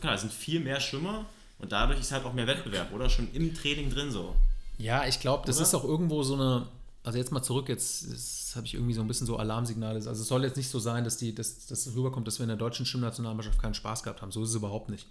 klar, 0.00 0.14
es 0.14 0.22
sind 0.22 0.32
viel 0.32 0.60
mehr 0.60 0.80
Schwimmer 0.80 1.26
und 1.58 1.72
dadurch 1.72 2.00
ist 2.00 2.12
halt 2.12 2.24
auch 2.24 2.32
mehr 2.32 2.46
Wettbewerb, 2.46 2.92
oder? 2.92 3.10
Schon 3.10 3.30
im 3.34 3.54
Training 3.54 3.90
drin 3.90 4.10
so. 4.10 4.34
Ja, 4.78 5.06
ich 5.06 5.20
glaube, 5.20 5.46
das 5.46 5.56
Oder? 5.56 5.66
ist 5.66 5.74
auch 5.74 5.84
irgendwo 5.84 6.22
so 6.22 6.34
eine. 6.34 6.66
Also 7.02 7.18
jetzt 7.18 7.32
mal 7.32 7.42
zurück, 7.42 7.68
jetzt, 7.68 8.54
habe 8.56 8.66
ich 8.66 8.74
irgendwie 8.74 8.92
so 8.92 9.00
ein 9.00 9.08
bisschen 9.08 9.26
so 9.26 9.38
Alarmsignale. 9.38 9.96
Also 9.96 10.10
es 10.10 10.28
soll 10.28 10.44
jetzt 10.44 10.56
nicht 10.58 10.68
so 10.68 10.78
sein, 10.78 11.02
dass 11.04 11.16
die, 11.16 11.34
dass, 11.34 11.66
dass 11.66 11.86
es 11.86 11.94
rüberkommt, 11.94 12.26
dass 12.26 12.38
wir 12.38 12.44
in 12.44 12.48
der 12.48 12.58
deutschen 12.58 12.84
Schwimmnationalmannschaft 12.84 13.60
keinen 13.60 13.72
Spaß 13.72 14.02
gehabt 14.02 14.20
haben. 14.20 14.32
So 14.32 14.42
ist 14.42 14.50
es 14.50 14.54
überhaupt 14.54 14.90
nicht. 14.90 15.06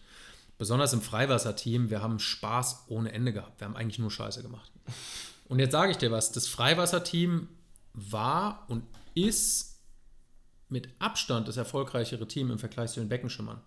Besonders 0.59 0.93
im 0.93 1.01
Freiwasserteam, 1.01 1.89
wir 1.89 2.03
haben 2.03 2.19
Spaß 2.19 2.85
ohne 2.89 3.11
Ende 3.11 3.33
gehabt. 3.33 3.59
Wir 3.59 3.65
haben 3.65 3.75
eigentlich 3.75 3.97
nur 3.97 4.11
Scheiße 4.11 4.43
gemacht. 4.43 4.71
Und 5.49 5.59
jetzt 5.59 5.71
sage 5.71 5.91
ich 5.91 5.97
dir 5.97 6.11
was, 6.11 6.31
das 6.31 6.47
Freiwasserteam 6.47 7.49
war 7.93 8.65
und 8.69 8.83
ist 9.15 9.81
mit 10.69 10.89
Abstand 10.99 11.47
das 11.47 11.57
erfolgreichere 11.57 12.27
Team 12.27 12.51
im 12.51 12.59
Vergleich 12.59 12.91
zu 12.91 12.99
den 12.99 13.09
Beckenschimmern. 13.09 13.59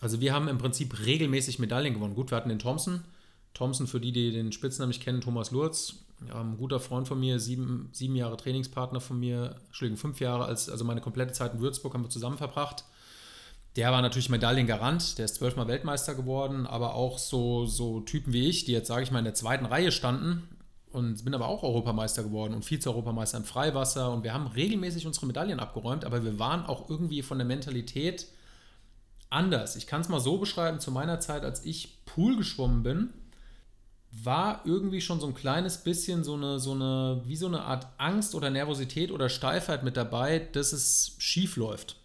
Also 0.00 0.20
wir 0.20 0.32
haben 0.32 0.48
im 0.48 0.58
Prinzip 0.58 1.04
regelmäßig 1.04 1.58
Medaillen 1.58 1.94
gewonnen. 1.94 2.14
Gut, 2.14 2.30
wir 2.30 2.36
hatten 2.36 2.48
den 2.48 2.58
Thompson. 2.58 3.04
Thompson, 3.52 3.86
für 3.86 4.00
die, 4.00 4.12
die 4.12 4.32
den 4.32 4.50
Spitznamen 4.50 4.88
nicht 4.88 5.02
kennen, 5.02 5.20
Thomas 5.20 5.50
Lurz, 5.50 6.06
ein 6.32 6.56
guter 6.56 6.80
Freund 6.80 7.06
von 7.06 7.20
mir, 7.20 7.38
sieben, 7.38 7.90
sieben 7.92 8.16
Jahre 8.16 8.36
Trainingspartner 8.36 9.00
von 9.00 9.20
mir, 9.20 9.56
Entschuldigung, 9.66 9.98
fünf 9.98 10.20
Jahre, 10.20 10.46
als, 10.46 10.70
also 10.70 10.84
meine 10.84 11.02
komplette 11.02 11.34
Zeit 11.34 11.52
in 11.52 11.60
Würzburg 11.60 11.94
haben 11.94 12.02
wir 12.02 12.10
zusammen 12.10 12.38
verbracht. 12.38 12.84
Der 13.76 13.92
war 13.92 14.02
natürlich 14.02 14.30
Medaillengarant, 14.30 15.18
der 15.18 15.26
ist 15.26 15.36
zwölfmal 15.36 15.68
Weltmeister 15.68 16.14
geworden, 16.14 16.66
aber 16.66 16.94
auch 16.94 17.18
so, 17.18 17.66
so 17.66 18.00
Typen 18.00 18.32
wie 18.32 18.48
ich, 18.48 18.64
die 18.64 18.72
jetzt, 18.72 18.88
sage 18.88 19.02
ich 19.02 19.10
mal, 19.10 19.18
in 19.18 19.24
der 19.24 19.34
zweiten 19.34 19.66
Reihe 19.66 19.92
standen 19.92 20.48
und 20.94 21.24
bin 21.24 21.34
aber 21.34 21.48
auch 21.48 21.62
Europameister 21.62 22.22
geworden 22.22 22.54
und 22.54 22.64
Vize-Europameister 22.64 23.38
im 23.38 23.44
Freiwasser 23.44 24.12
und 24.12 24.22
wir 24.22 24.32
haben 24.32 24.46
regelmäßig 24.46 25.06
unsere 25.06 25.26
Medaillen 25.26 25.60
abgeräumt, 25.60 26.04
aber 26.04 26.24
wir 26.24 26.38
waren 26.38 26.64
auch 26.64 26.88
irgendwie 26.88 27.22
von 27.22 27.38
der 27.38 27.46
Mentalität 27.46 28.26
anders. 29.28 29.76
Ich 29.76 29.86
kann 29.86 30.00
es 30.00 30.08
mal 30.08 30.20
so 30.20 30.38
beschreiben, 30.38 30.80
zu 30.80 30.90
meiner 30.92 31.20
Zeit, 31.20 31.44
als 31.44 31.64
ich 31.64 32.04
Pool 32.06 32.36
geschwommen 32.36 32.82
bin, 32.82 33.10
war 34.10 34.60
irgendwie 34.64 35.00
schon 35.00 35.18
so 35.18 35.26
ein 35.26 35.34
kleines 35.34 35.78
bisschen 35.78 36.22
so 36.22 36.34
eine, 36.34 36.60
so 36.60 36.72
eine, 36.72 37.22
wie 37.26 37.36
so 37.36 37.46
eine 37.46 37.62
Art 37.62 37.88
Angst 37.98 38.34
oder 38.36 38.50
Nervosität 38.50 39.10
oder 39.10 39.28
Steifheit 39.28 39.82
mit 39.82 39.96
dabei, 39.96 40.38
dass 40.38 40.72
es 40.72 41.16
schief 41.18 41.56
läuft. 41.56 41.96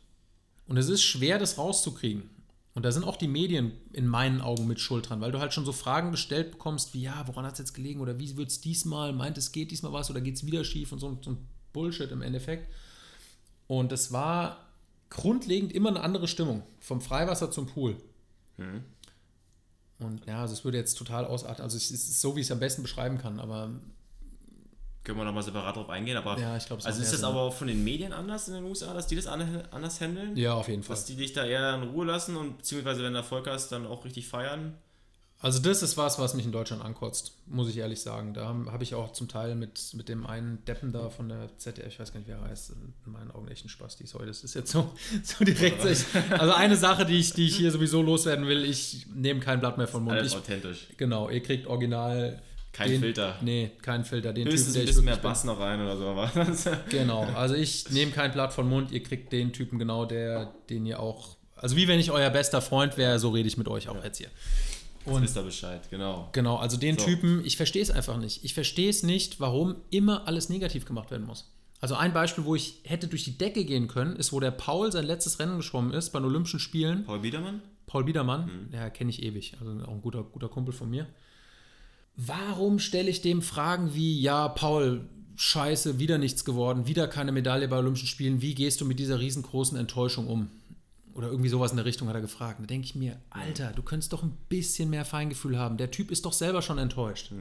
Und 0.68 0.78
es 0.78 0.90
ist 0.90 1.04
schwer, 1.04 1.38
das 1.38 1.60
rauszukriegen. 1.60 2.30
Und 2.76 2.84
da 2.84 2.92
sind 2.92 3.04
auch 3.04 3.18
die 3.18 3.28
Medien 3.28 3.74
in 3.94 4.08
meinen 4.08 4.42
Augen 4.42 4.68
mit 4.68 4.80
Schuld 4.80 5.10
dran, 5.10 5.22
weil 5.22 5.32
du 5.32 5.40
halt 5.40 5.54
schon 5.54 5.66
so 5.66 5.72
Fragen 5.72 6.12
gestellt 6.12 6.52
bekommst, 6.52 6.94
wie, 6.94 7.02
ja, 7.02 7.28
woran 7.28 7.46
hat 7.46 7.54
es 7.54 7.60
jetzt 7.60 7.74
gelegen 7.74 8.00
oder 8.00 8.20
wie 8.20 8.38
wird 8.38 8.50
es 8.50 8.62
diesmal, 8.62 9.12
meint 9.12 9.38
es 9.38 9.52
geht 9.52 9.72
diesmal 9.72 9.92
was 9.92 10.10
oder 10.10 10.22
geht 10.22 10.36
es 10.36 10.46
wieder 10.46 10.64
schief 10.64 10.92
und 10.92 11.00
so, 11.00 11.18
so 11.22 11.32
ein 11.32 11.48
Bullshit 11.74 12.12
im 12.12 12.22
Endeffekt. 12.22 12.72
Und 13.68 13.92
es 13.92 14.12
war 14.12 14.68
grundlegend 15.10 15.74
immer 15.74 15.90
eine 15.90 16.02
andere 16.02 16.28
Stimmung, 16.28 16.64
vom 16.80 17.02
Freiwasser 17.02 17.52
zum 17.52 17.66
Pool. 17.66 17.98
Und 20.00 20.26
ja, 20.26 20.42
also 20.42 20.54
es 20.54 20.64
würde 20.64 20.78
jetzt 20.78 20.98
total 20.98 21.26
ausarten. 21.26 21.64
Also 21.64 21.76
es 21.76 21.92
ist 21.92 22.22
so, 22.22 22.36
wie 22.36 22.42
ich 22.42 22.48
es 22.48 22.52
am 22.52 22.60
besten 22.60 22.82
beschreiben 22.82 23.18
kann, 23.18 23.40
aber 23.40 23.72
Können 25.04 25.18
wir 25.18 25.24
nochmal 25.26 25.44
separat 25.44 25.76
drauf 25.76 25.90
eingehen, 25.90 26.18
aber 26.18 26.38
ja, 26.40 26.58
ich 26.58 26.66
glaube, 26.66 26.82
es 26.82 26.86
also 26.86 27.02
ist 27.02 27.14
das 27.14 27.24
aber 27.24 27.40
auch 27.42 27.54
von 27.54 27.68
den 27.68 27.84
Medien 27.84 28.12
anders 28.14 28.48
in 28.50 28.54
den 28.56 28.64
USA, 28.66 28.94
dass 28.94 29.08
die 29.08 29.16
das 29.16 29.28
an- 29.28 29.64
anders 29.72 30.00
handeln? 30.02 30.36
Ja, 30.36 30.54
auf 30.56 30.68
jeden 30.68 30.84
Fall. 30.84 30.96
Dass 30.96 31.06
die 31.06 31.16
dich 31.16 31.34
da 31.34 31.46
eher 31.46 31.76
in 31.76 31.84
Ruhe 31.90 32.06
lassen 32.06 32.36
und 32.36 32.58
beziehungsweise 32.58 33.02
wenn 33.04 33.14
du 33.14 33.20
Erfolg 33.20 33.48
hast, 33.48 33.72
dann 33.72 33.88
auch 33.88 34.04
richtig 34.06 34.28
feiern? 34.28 34.76
Also 35.42 35.60
das 35.60 35.82
ist 35.82 35.96
was, 35.96 36.20
was 36.20 36.34
mich 36.34 36.44
in 36.44 36.52
Deutschland 36.52 36.84
ankotzt, 36.84 37.32
muss 37.46 37.70
ich 37.70 37.78
ehrlich 37.78 38.02
sagen. 38.02 38.34
Da 38.34 38.46
habe 38.50 38.70
hab 38.74 38.82
ich 38.82 38.94
auch 38.94 39.14
zum 39.14 39.30
Teil 39.30 39.56
mit, 39.56 39.94
mit 39.94 40.10
dem 40.10 40.28
einen 40.28 40.64
Deppen 40.66 40.92
da 40.92 41.10
von 41.10 41.30
der 41.30 41.58
ZDF, 41.58 41.88
ich 41.88 41.98
weiß 41.98 42.12
gar 42.12 42.20
nicht, 42.20 42.28
wer 42.28 42.40
er 42.40 42.50
heißt, 42.50 42.72
in 42.72 43.12
meinen 43.14 43.32
Augen 43.32 43.48
echt 43.48 43.64
ein 43.64 43.70
Spasti. 43.70 44.06
Sorry, 44.06 44.28
das 44.28 44.44
ist 44.44 44.54
jetzt 44.54 44.70
so, 44.70 44.92
so 45.24 45.46
direkt. 45.46 45.80
Also 45.86 46.54
eine 46.56 46.76
Sache, 46.76 47.06
die 47.06 47.18
ich, 47.18 47.32
die 47.32 47.48
ich 47.48 47.56
hier 47.56 47.72
sowieso 47.72 48.02
loswerden 48.02 48.48
will, 48.48 48.66
ich 48.66 49.08
nehme 49.16 49.40
kein 49.40 49.62
Blatt 49.62 49.78
mehr 49.78 49.88
vom 49.88 50.04
Mund. 50.04 50.18
Alles 50.18 50.34
Ich, 50.34 50.38
authentisch. 50.38 50.88
genau, 50.98 51.30
ihr 51.30 51.42
kriegt 51.42 51.68
original... 51.68 52.42
Kein 52.80 52.92
den, 52.92 53.00
Filter. 53.02 53.36
Nee, 53.42 53.72
kein 53.82 54.06
Filter. 54.06 54.34
Den 54.34 54.48
Höchstens 54.48 54.74
Typen, 54.74 54.80
ein 54.80 54.86
bisschen 54.88 55.06
mehr 55.06 55.16
bin. 55.16 55.24
Bass 55.24 55.44
noch 55.44 55.60
rein 55.60 55.82
oder 55.82 55.98
so, 55.98 56.06
aber 56.08 56.32
Genau, 56.90 57.24
also 57.36 57.56
ich 57.56 57.90
nehme 57.92 58.12
kein 58.12 58.32
Blatt 58.32 58.54
vom 58.54 58.70
Mund, 58.70 58.92
ihr 58.92 59.04
kriegt 59.04 59.32
den 59.32 59.52
Typen 59.54 59.80
genau, 59.80 60.06
der, 60.06 60.54
den 60.70 60.86
ihr 60.86 61.00
auch, 61.00 61.36
also 61.56 61.76
wie 61.76 61.88
wenn 61.88 62.00
ich 62.00 62.10
euer 62.12 62.30
bester 62.30 62.62
Freund 62.62 62.98
wäre, 62.98 63.20
so 63.20 63.30
rede 63.30 63.48
ich 63.48 63.58
mit 63.58 63.68
euch 63.68 63.90
auch 63.90 64.04
jetzt 64.04 64.18
hier. 64.18 64.30
jetzt 65.06 65.22
wisst 65.22 65.38
ihr 65.38 65.44
Bescheid, 65.44 65.82
genau. 65.90 66.30
Genau, 66.32 66.56
also 66.56 66.78
den 66.78 66.98
So. 66.98 67.06
Typen, 67.06 67.44
ich 67.46 67.58
verstehe 67.58 67.82
es 67.82 67.92
einfach 67.92 68.18
nicht. 68.18 68.44
Ich 68.46 68.54
verstehe 68.54 68.90
es 68.90 69.04
nicht, 69.04 69.40
warum 69.40 69.76
immer 69.90 70.28
alles 70.28 70.50
negativ 70.50 70.86
gemacht 70.86 71.12
werden 71.12 71.28
muss. 71.28 71.52
Also 71.82 71.96
ein 71.96 72.14
Beispiel, 72.14 72.44
wo 72.46 72.56
ich 72.56 72.80
hätte 72.84 73.08
durch 73.08 73.24
die 73.24 73.38
Decke 73.38 73.64
gehen 73.64 73.88
können, 73.88 74.16
ist, 74.16 74.34
wo 74.34 74.40
der 74.40 74.52
Paul 74.52 74.92
sein 74.92 75.06
letztes 75.06 75.40
Rennen 75.40 75.58
geschwommen 75.58 75.94
ist 75.94 76.12
bei 76.12 76.20
den 76.20 76.26
Olympischen 76.26 76.60
Spielen. 76.60 77.06
Paul 77.06 77.20
Biedermann? 77.20 77.62
Paul 77.88 78.04
Biedermann, 78.04 78.70
der 78.72 78.90
kenne 78.92 79.10
ich 79.10 79.24
ewig, 79.24 79.56
also 79.60 79.72
auch 79.84 79.94
ein 79.94 80.02
guter, 80.02 80.24
guter 80.24 80.48
Kumpel 80.50 80.74
von 80.74 80.90
mir. 80.90 81.08
Warum 82.22 82.80
stelle 82.80 83.10
ich 83.10 83.22
dem 83.22 83.42
Fragen 83.42 83.94
wie, 83.94 84.20
ja, 84.20 84.50
Paul, 84.50 85.08
scheiße, 85.38 86.00
wieder 86.00 86.18
nichts 86.18 86.44
geworden, 86.44 86.86
wieder 86.86 87.08
keine 87.08 87.32
Medaille 87.32 87.70
bei 87.70 87.78
Olympischen 87.78 88.08
Spielen, 88.08 88.42
wie 88.42 88.56
gehst 88.56 88.82
du 88.82 88.86
mit 88.86 89.00
dieser 89.00 89.22
riesengroßen 89.22 89.78
Enttäuschung 89.78 90.28
um? 90.28 90.52
Oder 91.14 91.30
irgendwie 91.30 91.48
sowas 91.48 91.72
in 91.72 91.78
der 91.78 91.86
Richtung 91.86 92.10
hat 92.10 92.16
er 92.16 92.22
gefragt. 92.22 92.60
Da 92.60 92.66
denke 92.66 92.84
ich 92.86 92.94
mir, 92.94 93.22
Alter, 93.30 93.72
du 93.72 93.84
könntest 93.84 94.12
doch 94.12 94.22
ein 94.22 94.38
bisschen 94.50 94.90
mehr 94.90 95.06
Feingefühl 95.06 95.58
haben. 95.58 95.78
Der 95.78 95.92
Typ 95.92 96.12
ist 96.12 96.26
doch 96.26 96.34
selber 96.34 96.62
schon 96.62 96.78
enttäuscht. 96.78 97.32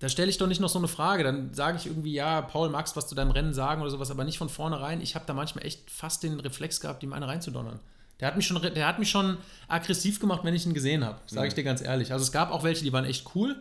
Da 0.00 0.08
stelle 0.08 0.30
ich 0.30 0.38
doch 0.38 0.48
nicht 0.48 0.60
noch 0.60 0.68
so 0.68 0.80
eine 0.80 0.88
Frage. 0.88 1.22
Dann 1.22 1.54
sage 1.54 1.78
ich 1.78 1.86
irgendwie, 1.86 2.12
ja, 2.12 2.42
Paul, 2.42 2.70
magst 2.70 2.96
du 2.96 2.98
was 2.98 3.06
zu 3.06 3.14
deinem 3.14 3.30
Rennen 3.30 3.54
sagen 3.54 3.82
oder 3.82 3.90
sowas, 3.90 4.10
aber 4.10 4.24
nicht 4.24 4.38
von 4.38 4.48
vornherein. 4.48 5.00
Ich 5.00 5.14
habe 5.14 5.26
da 5.26 5.32
manchmal 5.32 5.64
echt 5.64 5.92
fast 5.92 6.24
den 6.24 6.40
Reflex 6.40 6.80
gehabt, 6.80 7.04
ihm 7.04 7.12
eine 7.12 7.28
reinzudonnern. 7.28 7.78
Der 8.20 8.28
hat 8.28 8.36
mich 8.36 8.46
schon, 8.46 8.60
der 8.62 8.86
hat 8.86 8.98
mich 8.98 9.10
schon 9.10 9.38
aggressiv 9.68 10.20
gemacht, 10.20 10.44
wenn 10.44 10.54
ich 10.54 10.64
ihn 10.66 10.74
gesehen 10.74 11.04
habe. 11.04 11.20
Sage 11.26 11.48
ich 11.48 11.54
dir 11.54 11.64
ganz 11.64 11.82
ehrlich. 11.82 12.12
Also 12.12 12.22
es 12.22 12.32
gab 12.32 12.50
auch 12.52 12.62
welche, 12.62 12.84
die 12.84 12.92
waren 12.92 13.04
echt 13.04 13.34
cool. 13.34 13.60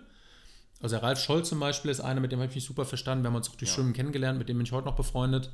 Also 0.81 0.95
der 0.95 1.03
Ralf 1.03 1.19
Scholl 1.19 1.43
zum 1.45 1.59
Beispiel 1.59 1.89
ist 1.89 2.01
einer, 2.01 2.19
mit 2.19 2.31
dem 2.31 2.39
habe 2.39 2.49
ich 2.49 2.55
mich 2.55 2.65
super 2.65 2.85
verstanden. 2.85 3.23
Wir 3.23 3.29
haben 3.29 3.35
uns 3.35 3.49
auch 3.49 3.55
durch 3.55 3.69
Ja. 3.69 3.75
Schwimmen 3.75 3.93
kennengelernt, 3.93 4.37
mit 4.37 4.49
dem 4.49 4.57
bin 4.57 4.65
ich 4.65 4.71
heute 4.71 4.85
noch 4.85 4.95
befreundet. 4.95 5.49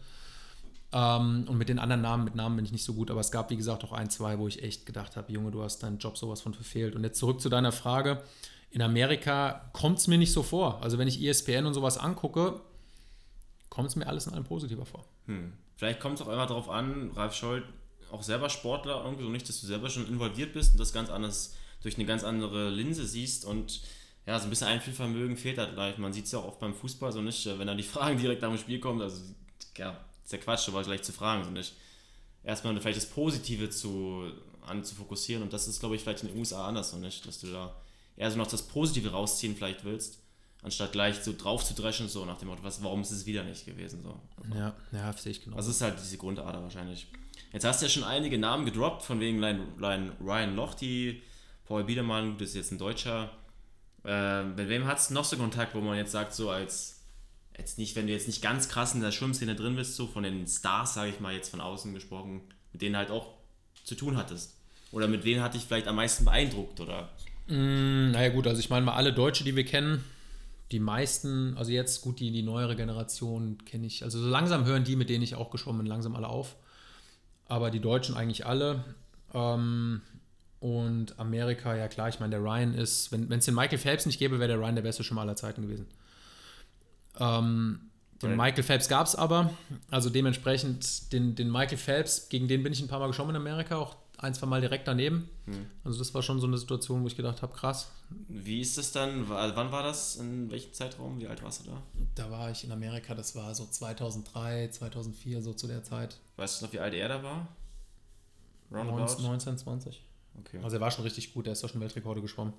Ähm, 0.91 1.45
und 1.47 1.57
mit 1.57 1.69
den 1.69 1.77
anderen 1.79 2.01
Namen, 2.01 2.23
mit 2.23 2.35
Namen 2.35 2.55
bin 2.55 2.65
ich 2.65 2.71
nicht 2.71 2.83
so 2.83 2.93
gut, 2.95 3.11
aber 3.11 3.19
es 3.21 3.31
gab, 3.31 3.51
wie 3.51 3.55
gesagt, 3.57 3.83
auch 3.83 3.91
ein, 3.91 4.09
zwei, 4.09 4.39
wo 4.39 4.47
ich 4.47 4.63
echt 4.63 4.85
gedacht 4.87 5.15
habe, 5.17 5.31
Junge, 5.31 5.51
du 5.51 5.61
hast 5.61 5.83
deinen 5.83 5.99
Job 5.99 6.17
sowas 6.17 6.41
von 6.41 6.53
verfehlt. 6.53 6.95
Und 6.95 7.03
jetzt 7.03 7.19
zurück 7.19 7.41
zu 7.41 7.49
deiner 7.49 7.71
Frage. 7.71 8.23
In 8.71 8.81
Amerika 8.81 9.69
kommt 9.73 9.99
es 9.99 10.07
mir 10.07 10.17
nicht 10.17 10.31
so 10.33 10.43
vor. 10.43 10.81
Also 10.83 10.97
wenn 10.97 11.07
ich 11.07 11.23
ESPN 11.23 11.65
und 11.65 11.73
sowas 11.73 11.97
angucke, 11.97 12.59
kommt 13.69 13.89
es 13.89 13.95
mir 13.95 14.07
alles 14.07 14.27
in 14.27 14.33
allem 14.33 14.43
positiver 14.43 14.85
vor. 14.85 15.05
Hm. 15.27 15.53
Vielleicht 15.75 15.99
kommt 15.99 16.19
es 16.19 16.25
auch 16.25 16.31
immer 16.31 16.45
darauf 16.47 16.69
an, 16.69 17.11
Ralf 17.15 17.33
Scholl, 17.35 17.63
auch 18.11 18.23
selber 18.23 18.49
Sportler, 18.49 19.03
irgendwie 19.03 19.23
so 19.23 19.29
nicht, 19.29 19.47
dass 19.47 19.61
du 19.61 19.67
selber 19.67 19.89
schon 19.89 20.07
involviert 20.07 20.53
bist 20.53 20.73
und 20.73 20.79
das 20.79 20.93
ganz 20.93 21.09
anders 21.09 21.55
durch 21.81 21.95
eine 21.95 22.05
ganz 22.05 22.23
andere 22.23 22.69
Linse 22.69 23.05
siehst 23.05 23.45
und 23.45 23.81
ja, 24.25 24.37
so 24.39 24.45
ein 24.45 24.49
bisschen 24.49 24.67
Einfühlvermögen 24.67 25.37
fehlt 25.37 25.57
halt 25.57 25.73
gleich. 25.73 25.97
Man 25.97 26.13
sieht 26.13 26.25
es 26.25 26.31
ja 26.31 26.39
auch 26.39 26.49
oft 26.49 26.59
beim 26.59 26.75
Fußball 26.75 27.11
so 27.11 27.21
nicht, 27.21 27.45
äh, 27.45 27.57
wenn 27.57 27.67
dann 27.67 27.77
die 27.77 27.83
Fragen 27.95 28.19
direkt 28.19 28.43
dem 28.43 28.57
Spiel 28.57 28.79
kommen, 28.79 29.01
also 29.01 29.21
ja, 29.77 29.99
ist 30.23 30.31
ja 30.31 30.37
Quatsch, 30.37 30.67
aber 30.67 30.83
gleich 30.83 31.01
zu 31.03 31.11
fragen, 31.11 31.43
so 31.43 31.51
nicht. 31.51 31.73
Erstmal 32.43 32.79
vielleicht 32.79 32.97
das 32.97 33.09
Positive 33.09 33.69
zu, 33.69 34.31
an, 34.61 34.83
zu 34.83 34.95
fokussieren 34.95 35.43
und 35.43 35.51
das 35.51 35.67
ist, 35.67 35.79
glaube 35.79 35.95
ich, 35.95 36.01
vielleicht 36.01 36.23
in 36.23 36.29
den 36.29 36.37
USA 36.37 36.67
anders 36.67 36.91
so 36.91 36.97
nicht, 36.97 37.25
dass 37.25 37.39
du 37.39 37.47
da 37.47 37.75
eher 38.15 38.29
so 38.29 38.37
noch 38.37 38.47
das 38.47 38.61
Positive 38.61 39.11
rausziehen 39.11 39.55
vielleicht 39.55 39.83
willst, 39.83 40.19
anstatt 40.61 40.91
gleich 40.91 41.15
so 41.19 41.33
drauf 41.37 41.63
zu 41.63 41.73
dreschen, 41.73 42.09
so 42.09 42.25
nach 42.25 42.37
dem 42.37 42.49
Motto, 42.49 42.63
was, 42.63 42.83
warum 42.83 43.01
ist 43.01 43.11
es 43.11 43.25
wieder 43.25 43.43
nicht 43.43 43.65
gewesen, 43.65 44.03
so. 44.03 44.19
Ja, 44.55 44.75
ja, 44.91 45.13
sehe 45.13 45.31
ich 45.31 45.43
genau. 45.43 45.57
Also 45.57 45.69
es 45.69 45.77
ist 45.77 45.81
halt 45.81 45.95
diese 45.99 46.17
Grundader 46.17 46.61
wahrscheinlich. 46.61 47.07
Jetzt 47.53 47.65
hast 47.65 47.81
du 47.81 47.85
ja 47.85 47.89
schon 47.89 48.03
einige 48.03 48.37
Namen 48.37 48.65
gedroppt, 48.65 49.03
von 49.03 49.19
wegen 49.19 49.43
Ryan 49.43 50.55
Lochte, 50.55 51.15
Paul 51.65 51.83
Biedermann, 51.83 52.37
das 52.37 52.49
ist 52.49 52.55
jetzt 52.55 52.71
ein 52.71 52.77
Deutscher. 52.77 53.31
Äh, 54.05 54.43
mit 54.43 54.69
wem 54.69 54.85
hast 54.85 55.09
du 55.09 55.13
noch 55.13 55.25
so 55.25 55.37
Kontakt, 55.37 55.75
wo 55.75 55.81
man 55.81 55.97
jetzt 55.97 56.11
sagt, 56.11 56.33
so 56.33 56.49
als, 56.49 57.03
jetzt 57.57 57.77
nicht, 57.77 57.95
wenn 57.95 58.07
du 58.07 58.13
jetzt 58.13 58.27
nicht 58.27 58.41
ganz 58.41 58.69
krass 58.69 58.93
in 58.93 59.01
der 59.01 59.11
Schwimmszene 59.11 59.55
drin 59.55 59.75
bist, 59.75 59.95
so 59.95 60.07
von 60.07 60.23
den 60.23 60.47
Stars, 60.47 60.93
sage 60.93 61.09
ich 61.11 61.19
mal, 61.19 61.33
jetzt 61.33 61.49
von 61.49 61.61
außen 61.61 61.93
gesprochen, 61.93 62.41
mit 62.71 62.81
denen 62.81 62.97
halt 62.97 63.11
auch 63.11 63.33
zu 63.83 63.95
tun 63.95 64.17
hattest? 64.17 64.55
Oder 64.91 65.07
mit 65.07 65.23
wem 65.23 65.41
hat 65.41 65.53
dich 65.53 65.63
vielleicht 65.63 65.87
am 65.87 65.95
meisten 65.95 66.25
beeindruckt? 66.25 66.79
Oder 66.79 67.09
Mm, 67.49 68.11
naja, 68.11 68.29
gut, 68.29 68.45
also 68.45 68.59
ich 68.59 68.69
meine 68.69 68.85
mal 68.85 68.93
alle 68.93 69.11
Deutsche, 69.11 69.43
die 69.43 69.55
wir 69.55 69.65
kennen, 69.65 70.03
die 70.71 70.79
meisten, 70.79 71.57
also 71.57 71.71
jetzt 71.71 72.01
gut, 72.01 72.19
die, 72.19 72.31
die 72.31 72.43
neuere 72.43 72.75
Generation 72.75 73.57
kenne 73.65 73.87
ich, 73.87 74.03
also 74.03 74.19
so 74.19 74.27
langsam 74.27 74.65
hören 74.65 74.83
die, 74.83 74.95
mit 74.95 75.09
denen 75.09 75.23
ich 75.23 75.35
auch 75.35 75.49
geschwommen 75.49 75.79
bin, 75.79 75.87
langsam 75.87 76.15
alle 76.15 76.27
auf. 76.27 76.55
Aber 77.47 77.71
die 77.71 77.79
Deutschen 77.79 78.15
eigentlich 78.15 78.45
alle. 78.45 78.83
Ähm, 79.33 80.01
und 80.59 81.17
Amerika, 81.19 81.75
ja 81.75 81.87
klar, 81.87 82.09
ich 82.09 82.19
meine, 82.19 82.31
der 82.31 82.43
Ryan 82.43 82.75
ist, 82.75 83.11
wenn 83.11 83.31
es 83.31 83.45
den 83.45 83.55
Michael 83.55 83.79
Phelps 83.79 84.05
nicht 84.05 84.19
gäbe, 84.19 84.39
wäre 84.39 84.49
der 84.49 84.59
Ryan 84.59 84.75
der 84.75 84.83
beste 84.83 85.03
Schwimmer 85.03 85.21
aller 85.21 85.35
Zeiten 85.35 85.63
gewesen. 85.63 85.87
Ähm, 87.19 87.79
den. 88.21 88.35
Michael 88.35 88.63
Phelps 88.63 88.89
gab 88.89 89.07
es 89.07 89.15
aber, 89.15 89.53
also 89.89 90.09
dementsprechend 90.09 91.13
den, 91.13 91.35
den 91.35 91.49
Michael 91.49 91.77
Phelps, 91.77 92.29
gegen 92.29 92.47
den 92.47 92.61
bin 92.61 92.73
ich 92.73 92.81
ein 92.81 92.87
paar 92.87 92.99
Mal 92.99 93.07
geschwommen 93.07 93.35
in 93.35 93.41
Amerika, 93.41 93.77
auch 93.77 93.95
ein, 94.21 94.33
zwei 94.33 94.45
Mal 94.47 94.61
direkt 94.61 94.87
daneben. 94.87 95.29
Also 95.83 95.97
das 95.99 96.13
war 96.13 96.21
schon 96.21 96.39
so 96.39 96.47
eine 96.47 96.57
Situation, 96.57 97.03
wo 97.03 97.07
ich 97.07 97.15
gedacht 97.15 97.41
habe, 97.41 97.53
krass, 97.53 97.89
wie 98.27 98.61
ist 98.61 98.77
das 98.77 98.91
dann? 98.91 99.27
Wa- 99.29 99.51
Wann 99.55 99.71
war 99.71 99.83
das? 99.83 100.15
In 100.17 100.49
welchem 100.51 100.73
Zeitraum? 100.73 101.19
Wie 101.19 101.27
alt 101.27 101.41
warst 101.43 101.65
du 101.65 101.71
da? 101.71 101.81
Da 102.15 102.29
war 102.29 102.51
ich 102.51 102.63
in 102.63 102.71
Amerika, 102.71 103.15
das 103.15 103.35
war 103.35 103.53
so 103.55 103.65
2003, 103.65 104.67
2004, 104.69 105.41
so 105.41 105.53
zu 105.53 105.67
der 105.67 105.83
Zeit. 105.83 106.17
Weißt 106.37 106.61
du 106.61 106.65
noch, 106.65 106.73
wie 106.73 106.79
alt 106.79 106.93
er 106.93 107.07
da 107.07 107.23
war? 107.23 107.47
19, 108.71 109.23
19, 109.25 109.57
20. 109.57 110.03
Okay. 110.39 110.59
Also 110.63 110.77
er 110.77 110.81
war 110.81 110.91
schon 110.91 111.03
richtig 111.03 111.33
gut, 111.33 111.47
er 111.47 111.53
ist 111.53 111.63
doch 111.63 111.69
schon 111.69 111.81
Weltrekorde 111.81 112.21
geschwommen. 112.21 112.53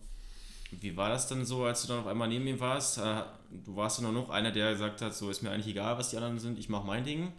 Wie 0.72 0.96
war 0.96 1.08
das 1.08 1.26
dann 1.28 1.44
so, 1.44 1.64
als 1.64 1.82
du 1.82 1.88
dann 1.88 2.00
auf 2.00 2.06
einmal 2.06 2.28
neben 2.28 2.46
ihm 2.46 2.60
warst? 2.60 2.98
Äh, 2.98 3.22
Du 3.64 3.74
warst 3.74 4.00
dann 4.00 4.14
noch 4.14 4.30
einer, 4.30 4.52
der 4.52 4.70
gesagt 4.72 5.02
hat, 5.02 5.12
so 5.14 5.28
ist 5.30 5.42
mir 5.42 5.50
eigentlich 5.50 5.66
egal, 5.66 5.98
was 5.98 6.10
die 6.10 6.16
anderen 6.16 6.38
sind, 6.38 6.56
ich 6.58 6.68
mache 6.68 6.86
mein 6.86 7.02
Ding. 7.04 7.32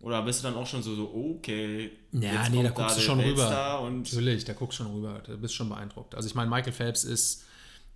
Oder 0.00 0.22
bist 0.22 0.42
du 0.42 0.48
dann 0.48 0.56
auch 0.56 0.66
schon 0.66 0.82
so, 0.82 0.94
so 0.94 1.12
okay, 1.12 1.90
Ja, 2.12 2.48
nee, 2.48 2.62
da 2.62 2.70
guckst 2.70 2.96
du 2.96 3.00
der 3.00 3.06
schon 3.06 3.20
rüber. 3.20 3.42
Weltstar 3.42 3.82
Und 3.82 3.98
Natürlich, 3.98 4.44
da 4.44 4.54
guckst 4.54 4.78
schon 4.78 4.86
rüber, 4.94 5.22
da 5.26 5.36
bist 5.36 5.54
schon 5.54 5.68
beeindruckt. 5.68 6.14
Also 6.14 6.26
ich 6.26 6.34
meine, 6.34 6.48
Michael 6.48 6.72
Phelps 6.72 7.04
ist, 7.04 7.44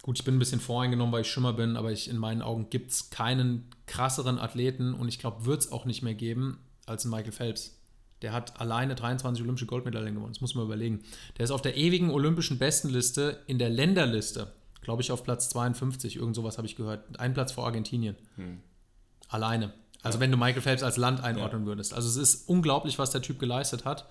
gut, 0.02 0.18
ich 0.18 0.24
bin 0.24 0.36
ein 0.36 0.38
bisschen 0.38 0.60
voreingenommen, 0.60 1.12
weil 1.12 1.22
ich 1.22 1.30
Schimmer 1.30 1.54
bin, 1.54 1.76
aber 1.76 1.92
ich, 1.92 2.10
in 2.10 2.18
meinen 2.18 2.42
Augen 2.42 2.68
gibt 2.68 2.90
es 2.90 3.08
keinen 3.08 3.70
krasseren 3.86 4.38
Athleten 4.38 4.92
und 4.92 5.08
ich 5.08 5.18
glaube, 5.18 5.46
wird 5.46 5.62
es 5.62 5.72
auch 5.72 5.86
nicht 5.86 6.02
mehr 6.02 6.14
geben, 6.14 6.58
als 6.84 7.06
Michael 7.06 7.32
Phelps. 7.32 7.78
Der 8.20 8.32
hat 8.32 8.60
alleine 8.60 8.94
23 8.94 9.42
olympische 9.42 9.66
Goldmedaillen 9.66 10.14
gewonnen, 10.14 10.32
das 10.32 10.42
muss 10.42 10.54
man 10.54 10.66
überlegen. 10.66 11.02
Der 11.38 11.44
ist 11.44 11.50
auf 11.50 11.62
der 11.62 11.76
ewigen 11.76 12.10
olympischen 12.10 12.58
Bestenliste, 12.58 13.42
in 13.46 13.58
der 13.58 13.70
Länderliste, 13.70 14.52
glaube 14.82 15.00
ich, 15.00 15.10
auf 15.10 15.24
Platz 15.24 15.48
52, 15.48 16.16
irgend 16.16 16.36
sowas 16.36 16.58
habe 16.58 16.66
ich 16.66 16.76
gehört. 16.76 17.18
Ein 17.18 17.32
Platz 17.32 17.52
vor 17.52 17.64
Argentinien. 17.64 18.16
Alleine. 19.28 19.72
Also 20.04 20.20
wenn 20.20 20.30
du 20.30 20.36
Michael 20.36 20.62
Phelps 20.62 20.82
als 20.82 20.96
Land 20.96 21.22
einordnen 21.22 21.66
würdest. 21.66 21.94
Also 21.94 22.08
es 22.08 22.16
ist 22.16 22.48
unglaublich, 22.48 22.98
was 22.98 23.10
der 23.10 23.22
Typ 23.22 23.38
geleistet 23.38 23.84
hat. 23.84 24.06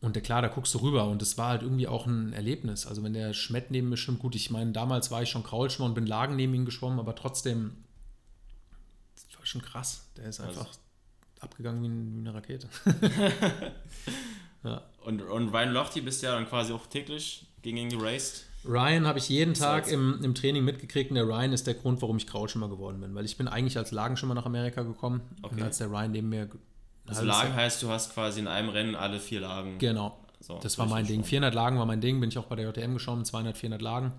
Und 0.00 0.16
der, 0.16 0.22
klar, 0.22 0.42
da 0.42 0.48
guckst 0.48 0.74
du 0.74 0.78
rüber 0.78 1.04
und 1.06 1.22
das 1.22 1.38
war 1.38 1.50
halt 1.50 1.62
irgendwie 1.62 1.86
auch 1.86 2.06
ein 2.06 2.32
Erlebnis. 2.32 2.86
Also 2.88 3.04
wenn 3.04 3.12
der 3.12 3.34
Schmett 3.34 3.70
neben 3.70 3.88
mir 3.88 3.96
schwimmt, 3.96 4.18
gut, 4.18 4.34
ich 4.34 4.50
meine, 4.50 4.72
damals 4.72 5.12
war 5.12 5.22
ich 5.22 5.28
schon 5.30 5.44
Kraulschwimmer 5.44 5.88
und 5.88 5.94
bin 5.94 6.06
Lagen 6.06 6.34
neben 6.34 6.52
ihm 6.54 6.64
geschwommen, 6.64 6.98
aber 6.98 7.14
trotzdem, 7.14 7.76
das 9.14 9.38
war 9.38 9.46
schon 9.46 9.62
krass. 9.62 10.06
Der 10.16 10.24
ist 10.24 10.40
Also- 10.40 10.60
einfach 10.60 10.72
abgegangen 11.38 11.82
wie, 11.82 11.88
ein, 11.88 12.14
wie 12.16 12.20
eine 12.20 12.34
Rakete. 12.34 12.68
ja. 14.64 14.82
Und, 15.04 15.22
und 15.22 15.48
Ryan 15.50 15.72
Lochte 15.72 16.02
bist 16.02 16.22
ja 16.22 16.32
dann 16.32 16.48
quasi 16.48 16.72
auch 16.72 16.86
täglich 16.86 17.46
gegen 17.62 17.76
ihn 17.76 17.90
geraced. 17.90 18.44
Ryan 18.64 19.06
habe 19.06 19.18
ich 19.18 19.28
jeden 19.28 19.54
Tag 19.54 19.88
im, 19.88 20.22
im 20.22 20.34
Training 20.34 20.64
mitgekriegt 20.64 21.10
und 21.10 21.16
der 21.16 21.24
Ryan 21.26 21.52
ist 21.52 21.66
der 21.66 21.74
Grund, 21.74 22.00
warum 22.02 22.16
ich 22.16 22.26
Kraulschwimmer 22.26 22.68
geworden 22.68 23.00
bin, 23.00 23.14
weil 23.14 23.24
ich 23.24 23.36
bin 23.36 23.48
eigentlich 23.48 23.76
als 23.76 23.90
Lagenschwimmer 23.90 24.34
nach 24.34 24.46
Amerika 24.46 24.82
gekommen 24.82 25.20
und 25.42 25.52
Okay. 25.52 25.62
als 25.62 25.78
der 25.78 25.90
Ryan 25.90 26.12
neben 26.12 26.28
mir... 26.28 26.48
Also 27.06 27.24
Lagen 27.24 27.54
heißt, 27.54 27.82
du 27.82 27.88
hast 27.88 28.14
quasi 28.14 28.38
in 28.40 28.46
einem 28.46 28.68
Rennen 28.68 28.94
alle 28.94 29.18
vier 29.18 29.40
Lagen. 29.40 29.78
Genau. 29.78 30.16
So, 30.40 30.58
Das 30.62 30.78
war 30.78 30.86
mein 30.86 31.04
Ding. 31.06 31.16
durchgeschwommen. 31.18 31.24
400 31.50 31.54
Lagen 31.54 31.78
war 31.78 31.86
mein 31.86 32.00
Ding, 32.00 32.20
bin 32.20 32.28
ich 32.28 32.38
auch 32.38 32.46
bei 32.46 32.54
der 32.56 32.66
JTM 32.68 32.94
geschwommen, 32.94 33.24
200, 33.24 33.56
400 33.58 33.82
Lagen. 33.82 34.12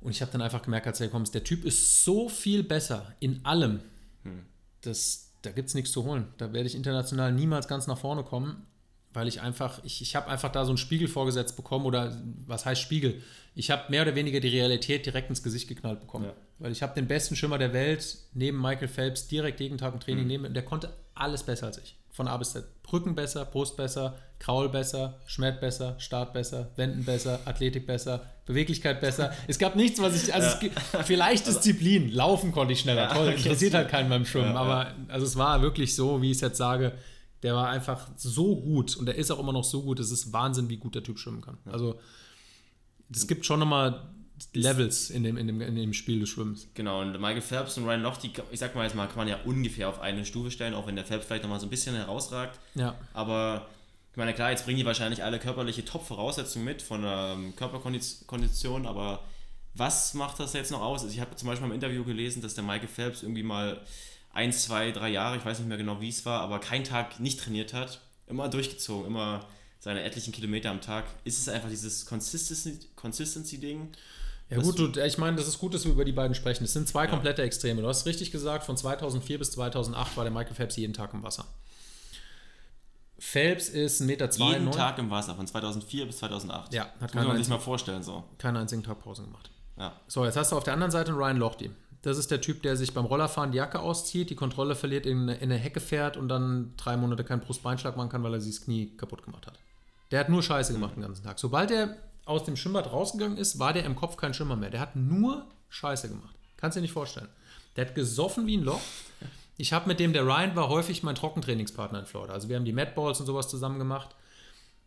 Und 0.00 0.10
ich 0.10 0.20
habe 0.22 0.30
dann 0.32 0.42
einfach 0.42 0.62
gemerkt, 0.62 0.86
als 0.88 1.00
er 1.00 1.08
kommt, 1.08 1.32
der 1.34 1.44
Typ 1.44 1.64
ist 1.64 2.04
so 2.04 2.28
viel 2.28 2.62
besser 2.64 3.14
in 3.20 3.44
allem. 3.44 3.80
Hm. 4.24 4.42
Das, 4.82 5.30
da 5.42 5.50
gibt 5.52 5.68
es 5.68 5.74
nichts 5.74 5.92
zu 5.92 6.04
holen. 6.04 6.26
Da 6.38 6.52
werde 6.52 6.66
ich 6.66 6.74
international 6.74 7.32
niemals 7.32 7.66
ganz 7.68 7.86
nach 7.86 7.98
vorne 7.98 8.22
kommen, 8.24 8.66
weil 9.16 9.28
ich 9.28 9.40
einfach, 9.40 9.80
ich, 9.82 10.02
ich 10.02 10.14
habe 10.14 10.28
einfach 10.28 10.52
da 10.52 10.66
so 10.66 10.70
einen 10.70 10.76
Spiegel 10.76 11.08
vorgesetzt 11.08 11.56
bekommen 11.56 11.86
oder 11.86 12.14
was 12.46 12.66
heißt 12.66 12.80
Spiegel? 12.80 13.22
Ich 13.54 13.70
habe 13.70 13.84
mehr 13.88 14.02
oder 14.02 14.14
weniger 14.14 14.40
die 14.40 14.48
Realität 14.48 15.06
direkt 15.06 15.30
ins 15.30 15.42
Gesicht 15.42 15.68
geknallt 15.68 16.00
bekommen. 16.00 16.26
Ja. 16.26 16.34
Weil 16.58 16.70
ich 16.70 16.82
habe 16.82 16.94
den 16.94 17.06
besten 17.06 17.34
Schimmer 17.34 17.56
der 17.56 17.72
Welt 17.72 18.18
neben 18.34 18.60
Michael 18.60 18.88
Phelps 18.88 19.26
direkt 19.26 19.58
jeden 19.60 19.78
Tag 19.78 19.94
im 19.94 20.00
Training 20.00 20.24
mhm. 20.24 20.28
neben, 20.28 20.54
der 20.54 20.62
konnte 20.64 20.92
alles 21.14 21.42
besser 21.42 21.66
als 21.66 21.78
ich. 21.78 21.96
Von 22.10 22.28
A 22.28 22.36
bis 22.36 22.52
Z. 22.52 22.66
Rücken 22.92 23.14
besser, 23.14 23.46
Brust 23.46 23.78
besser, 23.78 24.18
Kraul 24.38 24.68
besser, 24.68 25.18
Schmerz 25.24 25.60
besser, 25.60 25.98
Start 25.98 26.34
besser, 26.34 26.70
Wenden 26.76 27.04
besser, 27.04 27.40
Athletik 27.46 27.86
besser, 27.86 28.22
Beweglichkeit 28.44 29.00
besser. 29.00 29.32
Es 29.48 29.58
gab 29.58 29.76
nichts, 29.76 30.00
was 30.00 30.22
ich, 30.22 30.34
also 30.34 30.46
ja. 30.46 30.58
gibt, 30.58 30.78
vielleicht 31.04 31.46
Disziplin, 31.46 32.10
laufen 32.10 32.52
konnte 32.52 32.74
ich 32.74 32.80
schneller, 32.80 33.08
ja, 33.08 33.14
toll, 33.14 33.32
interessiert 33.32 33.72
halt 33.72 33.88
keinen 33.88 34.10
beim 34.10 34.26
Schwimmen, 34.26 34.56
aber 34.56 34.92
also 35.08 35.24
es 35.24 35.36
war 35.36 35.62
wirklich 35.62 35.96
so, 35.96 36.20
wie 36.20 36.30
ich 36.30 36.36
es 36.36 36.42
jetzt 36.42 36.58
sage, 36.58 36.92
der 37.42 37.54
war 37.54 37.68
einfach 37.68 38.08
so 38.16 38.56
gut 38.56 38.96
und 38.96 39.06
der 39.06 39.16
ist 39.16 39.30
auch 39.30 39.38
immer 39.38 39.52
noch 39.52 39.64
so 39.64 39.82
gut, 39.82 40.00
es 40.00 40.10
ist 40.10 40.32
Wahnsinn, 40.32 40.68
wie 40.68 40.76
gut 40.76 40.94
der 40.94 41.02
Typ 41.02 41.18
schwimmen 41.18 41.42
kann. 41.42 41.58
Also 41.66 41.98
es 43.12 43.26
gibt 43.26 43.46
schon 43.46 43.60
nochmal 43.60 44.08
Levels 44.52 45.10
in 45.10 45.22
dem, 45.22 45.36
in, 45.36 45.46
dem, 45.46 45.60
in 45.60 45.76
dem 45.76 45.92
Spiel 45.92 46.20
des 46.20 46.28
Schwimmens. 46.28 46.68
Genau, 46.74 47.00
und 47.00 47.12
Michael 47.12 47.40
Phelps 47.40 47.78
und 47.78 47.84
Ryan 47.84 48.02
Lochte, 48.02 48.28
ich 48.50 48.58
sag 48.58 48.74
mal 48.74 48.84
jetzt 48.84 48.94
mal, 48.94 49.06
kann 49.06 49.16
man 49.16 49.28
ja 49.28 49.38
ungefähr 49.44 49.88
auf 49.88 50.00
eine 50.00 50.24
Stufe 50.24 50.50
stellen, 50.50 50.74
auch 50.74 50.86
wenn 50.86 50.96
der 50.96 51.04
Phelps 51.04 51.26
vielleicht 51.26 51.42
nochmal 51.42 51.60
so 51.60 51.66
ein 51.66 51.70
bisschen 51.70 51.94
herausragt. 51.94 52.58
Ja. 52.74 52.94
Aber 53.14 53.66
ich 54.12 54.16
meine, 54.16 54.34
klar, 54.34 54.50
jetzt 54.50 54.64
bringen 54.64 54.78
die 54.78 54.86
wahrscheinlich 54.86 55.22
alle 55.22 55.38
körperliche 55.38 55.84
Top-Voraussetzungen 55.84 56.64
mit 56.64 56.82
von 56.82 57.02
der 57.02 57.34
ähm, 57.36 57.54
Körperkondition, 57.56 58.86
aber 58.86 59.22
was 59.74 60.14
macht 60.14 60.40
das 60.40 60.54
jetzt 60.54 60.70
noch 60.70 60.80
aus? 60.80 61.02
Also 61.02 61.12
ich 61.12 61.20
habe 61.20 61.36
zum 61.36 61.48
Beispiel 61.48 61.68
im 61.68 61.74
Interview 61.74 62.04
gelesen, 62.04 62.42
dass 62.42 62.54
der 62.54 62.64
Michael 62.64 62.88
Phelps 62.88 63.22
irgendwie 63.22 63.42
mal 63.42 63.80
ein, 64.36 64.52
zwei, 64.52 64.92
drei 64.92 65.08
Jahre, 65.08 65.36
ich 65.36 65.44
weiß 65.44 65.58
nicht 65.58 65.68
mehr 65.68 65.78
genau, 65.78 66.00
wie 66.00 66.10
es 66.10 66.24
war, 66.24 66.40
aber 66.40 66.60
keinen 66.60 66.84
Tag 66.84 67.18
nicht 67.20 67.40
trainiert 67.40 67.72
hat. 67.72 68.00
Immer 68.26 68.48
durchgezogen, 68.48 69.06
immer 69.06 69.46
seine 69.80 70.02
etlichen 70.02 70.32
Kilometer 70.32 70.70
am 70.70 70.80
Tag. 70.80 71.04
Ist 71.24 71.38
es 71.38 71.48
einfach 71.48 71.68
dieses 71.68 72.06
Consistency-Ding? 72.06 72.96
Consistency 72.96 73.58
ja 74.48 74.58
gut, 74.58 74.78
du, 74.78 75.00
ich 75.00 75.18
meine, 75.18 75.36
das 75.36 75.48
ist 75.48 75.58
gut, 75.58 75.74
dass 75.74 75.84
wir 75.84 75.92
über 75.92 76.04
die 76.04 76.12
beiden 76.12 76.34
sprechen. 76.34 76.64
Es 76.64 76.72
sind 76.72 76.86
zwei 76.86 77.04
ja. 77.04 77.10
komplette 77.10 77.42
Extreme. 77.42 77.82
Du 77.82 77.88
hast 77.88 78.06
richtig 78.06 78.30
gesagt, 78.30 78.64
von 78.64 78.76
2004 78.76 79.38
bis 79.38 79.50
2008 79.52 80.16
war 80.16 80.24
der 80.24 80.32
Michael 80.32 80.54
Phelps 80.54 80.76
jeden 80.76 80.92
Tag 80.92 81.12
im 81.14 81.22
Wasser. 81.22 81.46
Phelps 83.18 83.68
ist 83.68 84.02
1,92 84.02 84.06
Meter. 84.06 84.28
Jeden 84.52 84.70
Tag 84.70 84.98
im 84.98 85.10
Wasser, 85.10 85.34
von 85.34 85.46
2004 85.46 86.06
bis 86.06 86.18
2008. 86.18 86.72
Ja, 86.74 86.92
hat 87.00 87.14
muss 87.14 87.24
man 87.26 87.36
sich 87.38 87.48
mal 87.48 87.58
vorstellen 87.58 88.02
so. 88.02 88.22
Keinen 88.38 88.58
einzigen 88.58 88.84
Tag 88.84 89.00
Pause 89.00 89.22
gemacht. 89.22 89.50
Ja. 89.78 90.00
So, 90.06 90.24
jetzt 90.24 90.36
hast 90.36 90.52
du 90.52 90.56
auf 90.56 90.64
der 90.64 90.74
anderen 90.74 90.92
Seite 90.92 91.12
Ryan 91.12 91.38
Lochte. 91.38 91.70
Das 92.06 92.18
ist 92.18 92.30
der 92.30 92.40
Typ, 92.40 92.62
der 92.62 92.76
sich 92.76 92.94
beim 92.94 93.04
Rollerfahren 93.04 93.50
die 93.50 93.58
Jacke 93.58 93.80
auszieht, 93.80 94.30
die 94.30 94.36
Kontrolle 94.36 94.76
verliert, 94.76 95.06
in, 95.06 95.28
in 95.28 95.50
eine 95.50 95.56
Hecke 95.56 95.80
fährt 95.80 96.16
und 96.16 96.28
dann 96.28 96.72
drei 96.76 96.96
Monate 96.96 97.24
keinen 97.24 97.40
Brustbeinschlag 97.40 97.96
machen 97.96 98.10
kann, 98.10 98.22
weil 98.22 98.32
er 98.32 98.40
sich 98.40 98.54
das 98.54 98.64
Knie 98.64 98.96
kaputt 98.96 99.24
gemacht 99.24 99.48
hat. 99.48 99.58
Der 100.12 100.20
hat 100.20 100.28
nur 100.28 100.40
Scheiße 100.40 100.72
gemacht 100.72 100.94
den 100.94 101.02
ganzen 101.02 101.24
Tag. 101.24 101.40
Sobald 101.40 101.72
er 101.72 101.96
aus 102.24 102.44
dem 102.44 102.54
Schwimmbad 102.54 102.92
rausgegangen 102.92 103.36
ist, 103.36 103.58
war 103.58 103.72
der 103.72 103.84
im 103.84 103.96
Kopf 103.96 104.16
kein 104.16 104.34
Schimmer 104.34 104.54
mehr. 104.54 104.70
Der 104.70 104.78
hat 104.78 104.94
nur 104.94 105.46
Scheiße 105.68 106.08
gemacht. 106.08 106.32
Kannst 106.56 106.76
du 106.76 106.78
dir 106.78 106.82
nicht 106.82 106.92
vorstellen. 106.92 107.26
Der 107.74 107.86
hat 107.86 107.96
gesoffen 107.96 108.46
wie 108.46 108.56
ein 108.56 108.62
Loch. 108.62 108.82
Ich 109.56 109.72
habe 109.72 109.88
mit 109.88 109.98
dem, 109.98 110.12
der 110.12 110.24
Ryan 110.24 110.54
war 110.54 110.68
häufig 110.68 111.02
mein 111.02 111.16
Trockentrainingspartner 111.16 111.98
in 111.98 112.06
Florida. 112.06 112.34
Also 112.34 112.48
wir 112.48 112.54
haben 112.54 112.64
die 112.64 112.72
Madballs 112.72 113.18
und 113.18 113.26
sowas 113.26 113.48
zusammen 113.48 113.80
gemacht. 113.80 114.14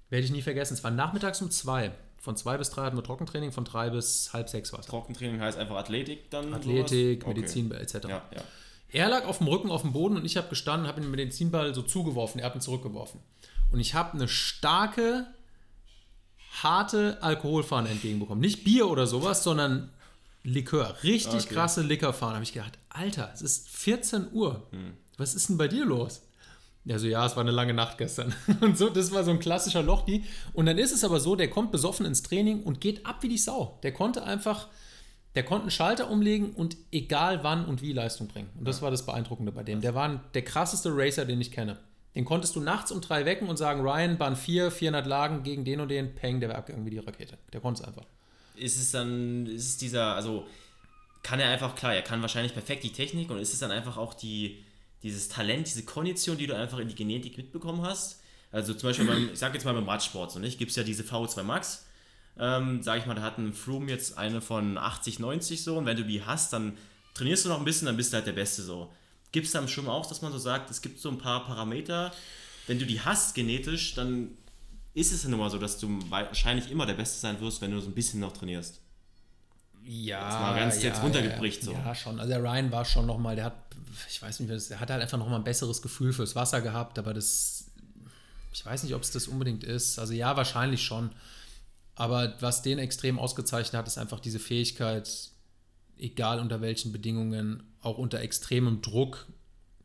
Werde 0.10 0.24
ich 0.24 0.32
nie 0.32 0.42
vergessen. 0.42 0.76
Es 0.76 0.86
war 0.86 0.92
nachmittags 0.92 1.42
um 1.42 1.52
zwei. 1.52 1.92
Von 2.22 2.36
zwei 2.36 2.58
bis 2.58 2.70
drei 2.70 2.84
hatten 2.84 2.98
wir 2.98 3.04
Trockentraining, 3.04 3.52
von 3.52 3.64
drei 3.64 3.90
bis 3.90 4.34
halb 4.34 4.50
sechs 4.50 4.74
war 4.74 4.82
es. 4.82 4.88
Trockentraining 4.88 5.40
heißt 5.40 5.58
einfach 5.58 5.78
Athletik 5.78 6.30
dann? 6.30 6.54
Athletik, 6.54 7.22
sowas? 7.22 7.36
Medizin 7.36 7.72
okay. 7.72 7.82
etc. 7.82 7.96
Ja, 8.08 8.22
ja. 8.36 8.44
Er 8.92 9.10
lag 9.10 9.26
auf 9.26 9.38
dem 9.38 9.48
Rücken 9.48 9.72
auf 9.72 9.84
dem 9.84 9.94
Boden 9.94 10.18
und 10.18 10.26
ich 10.26 10.36
habe 10.36 10.50
gestanden, 10.50 10.88
habe 10.88 11.00
ihn 11.00 11.04
den 11.04 11.12
Medizinball 11.12 11.74
so 11.74 11.82
zugeworfen. 11.82 12.40
Er 12.40 12.48
hat 12.48 12.56
ihn 12.56 12.62
zurückgeworfen. 12.62 13.22
Und 13.72 13.80
ich 13.80 13.94
habe 13.94 14.14
eine 14.14 14.28
starke 14.28 15.28
harte 16.64 17.22
Alkoholfahne 17.22 17.90
entgegenbekommen. 17.90 18.42
Nicht 18.42 18.64
Bier 18.64 18.90
oder 18.90 19.06
sowas, 19.08 19.44
sondern 19.44 19.92
Likör. 20.44 20.96
Richtig 21.04 21.46
okay. 21.46 21.54
krasse 21.54 21.82
Liquorfahne. 21.82 22.34
habe 22.34 22.44
ich 22.44 22.54
gedacht, 22.54 22.78
Alter, 22.90 23.32
es 23.34 23.42
ist 23.42 23.70
14 23.70 24.32
Uhr. 24.34 24.68
Hm. 24.72 24.94
Was 25.18 25.36
ist 25.36 25.50
denn 25.50 25.58
bei 25.58 25.68
dir 25.68 25.86
los? 25.86 26.22
Ja, 26.90 26.98
so, 26.98 27.06
ja, 27.06 27.24
es 27.24 27.36
war 27.36 27.42
eine 27.42 27.52
lange 27.52 27.76
Nacht 27.76 28.00
gestern. 28.00 28.34
Und 28.62 28.76
so, 28.76 28.90
das 28.90 29.12
war 29.12 29.24
so 29.24 29.30
ein 29.30 29.40
klassischer 29.40 29.84
Lochdi. 29.84 30.24
Und 30.54 30.66
dann 30.66 30.80
ist 30.80 30.92
es 30.92 31.04
aber 31.04 31.20
so, 31.20 31.36
der 31.36 31.48
kommt 31.48 31.72
besoffen 31.72 32.04
ins 32.04 32.24
Training 32.24 32.64
und 32.64 32.82
geht 32.82 33.06
ab 33.06 33.18
wie 33.22 33.30
die 33.30 33.38
Sau. 33.38 33.78
Der 33.84 33.94
konnte 33.94 34.24
einfach, 34.24 34.70
der 35.36 35.44
konnte 35.44 35.66
einen 35.66 35.72
Schalter 35.72 36.10
umlegen 36.10 36.50
und 36.50 36.78
egal 36.92 37.44
wann 37.44 37.66
und 37.66 37.84
wie 37.84 37.94
Leistung 37.94 38.28
bringen. 38.28 38.50
Und 38.58 38.68
das 38.68 38.78
ja. 38.78 38.82
war 38.82 38.90
das 38.90 39.06
Beeindruckende 39.06 39.52
bei 39.52 39.62
dem. 39.62 39.82
Der 39.82 39.94
war 39.94 40.20
der 40.34 40.42
krasseste 40.42 40.90
Racer, 40.92 41.26
den 41.26 41.40
ich 41.40 41.52
kenne. 41.52 41.78
Den 42.16 42.26
konntest 42.26 42.56
du 42.56 42.60
nachts 42.60 42.92
um 42.92 43.02
drei 43.02 43.24
wecken 43.24 43.50
und 43.50 43.58
sagen, 43.58 43.82
Ryan, 43.82 44.18
Bahn 44.18 44.36
4, 44.36 44.72
400 44.72 45.06
Lagen 45.06 45.44
gegen 45.44 45.66
den 45.66 45.82
und 45.82 45.90
den, 45.90 46.16
peng, 46.16 46.40
der 46.40 46.50
wäre 46.50 46.58
abgegangen 46.58 46.88
wie 46.88 46.90
die 46.90 46.98
Rakete. 46.98 47.38
Der 47.54 47.62
konnte 47.62 47.84
es 47.84 47.88
einfach. 47.88 48.06
Ist 48.56 48.78
es 48.78 48.90
dann, 48.90 49.46
ist 49.46 49.68
es 49.68 49.78
dieser, 49.78 50.16
also 50.16 50.48
kann 51.22 51.40
er 51.40 51.52
einfach, 51.52 51.76
klar, 51.76 51.94
er 51.94 52.02
kann 52.02 52.24
wahrscheinlich 52.24 52.54
perfekt 52.54 52.84
die 52.84 52.92
Technik 52.92 53.30
und 53.30 53.38
ist 53.38 53.54
es 53.54 53.60
dann 53.60 53.70
einfach 53.70 53.98
auch 53.98 54.16
die, 54.16 54.66
dieses 55.04 55.30
Talent, 55.30 55.68
diese 55.68 55.84
Kondition, 55.84 56.38
die 56.38 56.48
du 56.48 56.56
einfach 56.56 56.80
in 56.80 56.88
die 56.88 56.96
Genetik 56.96 57.38
mitbekommen 57.38 57.82
hast? 57.82 58.22
Also 58.52 58.74
zum 58.74 58.90
Beispiel 58.90 59.06
beim, 59.06 59.30
ich 59.32 59.40
sag 59.40 59.54
jetzt 59.54 59.64
mal 59.64 59.74
beim 59.74 59.88
Radsport, 59.88 60.32
so 60.32 60.40
nicht, 60.40 60.58
gibt 60.58 60.72
es 60.72 60.78
ja 60.78 60.84
diese 60.84 61.04
V2 61.04 61.44
Max, 61.44 61.86
ähm, 62.38 62.82
sag 62.82 63.00
ich 63.00 63.06
mal, 63.06 63.14
da 63.14 63.22
hat 63.22 63.38
ein 63.38 63.54
Froome 63.54 63.90
jetzt 63.90 64.18
eine 64.18 64.42
von 64.42 64.78
80, 64.78 65.20
90 65.20 65.64
so 65.64 65.78
und 65.78 65.86
wenn 65.86 65.98
du 65.98 66.04
die 66.04 66.24
hast, 66.24 66.54
dann 66.54 66.78
trainierst 67.14 67.46
du 67.46 67.50
noch 67.50 67.60
ein 67.60 67.66
bisschen, 67.66 67.86
dann 67.86 67.98
bist 67.98 68.12
du 68.12 68.16
halt 68.18 68.28
der 68.28 68.34
Beste 68.34 68.64
so. 68.64 68.92
Gibt 69.32 69.46
es 69.46 69.52
da 69.52 69.60
im 69.60 69.68
Schwimmen 69.68 69.90
auch, 69.90 70.08
dass 70.08 70.22
man 70.22 70.32
so 70.32 70.40
sagt, 70.40 70.72
es 70.72 70.82
gibt 70.82 71.00
so 71.00 71.10
ein 71.10 71.20
paar 71.20 71.46
Parameter, 71.46 72.12
wenn 72.66 72.80
du 72.80 72.86
die 72.86 73.02
hast 73.02 73.36
genetisch, 73.36 73.94
dann 73.94 74.32
ist 74.94 75.12
es 75.12 75.24
ja 75.24 75.30
nun 75.30 75.40
mal 75.40 75.50
so, 75.50 75.60
dass 75.60 75.78
du 75.78 76.00
wahrscheinlich 76.10 76.72
immer 76.72 76.86
der 76.86 76.96
Beste 76.96 77.20
sein 77.20 77.40
wirst, 77.40 77.62
wenn 77.62 77.72
du 77.72 77.80
so 77.80 77.88
ein 77.88 77.94
bisschen 77.94 78.20
noch 78.20 78.34
trainierst. 78.34 78.82
Ja. 79.92 80.30
Jetzt 80.30 80.40
mal 80.40 80.56
ganz 80.56 80.84
ja, 80.84 80.90
jetzt 80.90 81.02
runtergebricht 81.02 81.64
ja, 81.64 81.66
so. 81.66 81.72
Ja, 81.72 81.96
schon. 81.96 82.20
Also 82.20 82.32
der 82.32 82.44
Ryan 82.44 82.72
war 82.72 82.86
schon 82.86 83.08
nochmal, 83.08 83.36
der 83.36 83.46
hat, 83.46 83.56
ich 84.08 84.22
weiß 84.22 84.40
nicht, 84.40 84.70
der 84.70 84.80
hat 84.80 84.92
halt 84.92 85.02
einfach 85.02 85.18
nochmal 85.18 85.40
ein 85.40 85.44
besseres 85.44 85.82
Gefühl 85.82 86.14
fürs 86.14 86.36
Wasser 86.36 86.62
gehabt, 86.62 87.00
aber 87.00 87.16
das, 87.16 87.72
ich 88.54 88.64
weiß 88.64 88.84
nicht, 88.84 88.94
ob 88.94 89.02
es 89.02 89.10
das 89.10 89.28
unbedingt 89.28 89.64
ist. 89.64 89.98
Also 89.98 90.14
ja, 90.14 90.38
wahrscheinlich 90.38 90.84
schon. 90.84 91.10
Aber 91.96 92.36
was 92.40 92.62
den 92.62 92.78
extrem 92.78 93.18
ausgezeichnet 93.18 93.80
hat, 93.80 93.88
ist 93.88 93.98
einfach 93.98 94.20
diese 94.20 94.38
Fähigkeit, 94.38 95.10
egal 95.98 96.40
unter 96.40 96.62
welchen 96.62 96.92
Bedingungen, 96.92 97.64
auch 97.82 97.98
unter 97.98 98.20
extremem 98.20 98.84
Druck, 98.84 99.26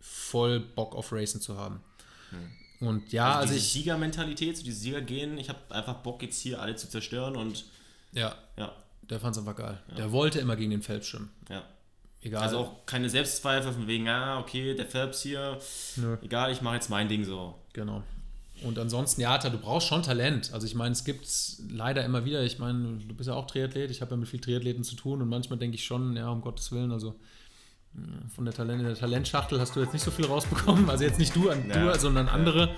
voll 0.00 0.60
Bock 0.60 0.94
auf 0.94 1.12
Racing 1.12 1.40
zu 1.40 1.56
haben. 1.56 1.80
Hm. 2.28 2.88
Und 2.88 3.10
ja, 3.10 3.36
also, 3.36 3.40
also 3.40 3.54
ich. 3.54 3.72
Siegermentalität, 3.72 4.58
so 4.58 4.64
die 4.64 4.72
Sieger 4.72 5.00
gehen, 5.00 5.38
ich 5.38 5.48
habe 5.48 5.60
einfach 5.70 5.94
Bock 6.02 6.20
jetzt 6.22 6.42
hier 6.42 6.60
alle 6.60 6.76
zu 6.76 6.90
zerstören 6.90 7.36
und. 7.36 7.64
Ja. 8.12 8.34
Ja. 8.58 8.83
Der 9.10 9.20
fand 9.20 9.36
es 9.36 9.38
einfach 9.38 9.56
geil. 9.56 9.82
Ja. 9.88 9.94
Der 9.96 10.12
wollte 10.12 10.40
immer 10.40 10.56
gegen 10.56 10.70
den 10.70 10.82
Phelps 10.82 11.08
schwimmen. 11.08 11.30
Ja. 11.48 11.62
Egal. 12.22 12.42
Also 12.42 12.58
auch 12.58 12.86
keine 12.86 13.10
Selbstzweifel 13.10 13.72
von 13.72 13.86
wegen, 13.86 14.08
ah, 14.08 14.38
okay, 14.38 14.74
der 14.74 14.86
Phelps 14.86 15.20
hier, 15.22 15.58
Nö. 15.96 16.16
egal, 16.22 16.50
ich 16.52 16.62
mache 16.62 16.76
jetzt 16.76 16.88
mein 16.88 17.06
Ding 17.06 17.22
so. 17.24 17.54
Genau. 17.74 18.02
Und 18.62 18.78
ansonsten, 18.78 19.20
ja, 19.20 19.36
du 19.36 19.58
brauchst 19.58 19.88
schon 19.88 20.02
Talent. 20.02 20.52
Also 20.54 20.66
ich 20.66 20.74
meine, 20.74 20.92
es 20.92 21.04
gibt 21.04 21.26
leider 21.68 22.02
immer 22.02 22.24
wieder, 22.24 22.42
ich 22.42 22.58
meine, 22.58 22.98
du 22.98 23.14
bist 23.14 23.28
ja 23.28 23.34
auch 23.34 23.46
Triathlet, 23.46 23.90
ich 23.90 24.00
habe 24.00 24.12
ja 24.12 24.16
mit 24.16 24.28
vielen 24.28 24.42
Triathleten 24.42 24.84
zu 24.84 24.96
tun 24.96 25.20
und 25.20 25.28
manchmal 25.28 25.58
denke 25.58 25.74
ich 25.74 25.84
schon, 25.84 26.16
ja, 26.16 26.30
um 26.30 26.40
Gottes 26.40 26.72
Willen, 26.72 26.92
also 26.92 27.14
von 28.34 28.44
der, 28.44 28.54
Talent, 28.54 28.82
der 28.82 28.94
Talentschachtel 28.94 29.60
hast 29.60 29.76
du 29.76 29.80
jetzt 29.80 29.92
nicht 29.92 30.02
so 30.02 30.10
viel 30.10 30.26
rausbekommen. 30.26 30.90
Also 30.90 31.04
jetzt 31.04 31.18
nicht 31.18 31.34
du, 31.36 31.48
ja, 31.48 31.54
du 31.54 31.98
sondern 31.98 32.28
andere. 32.28 32.74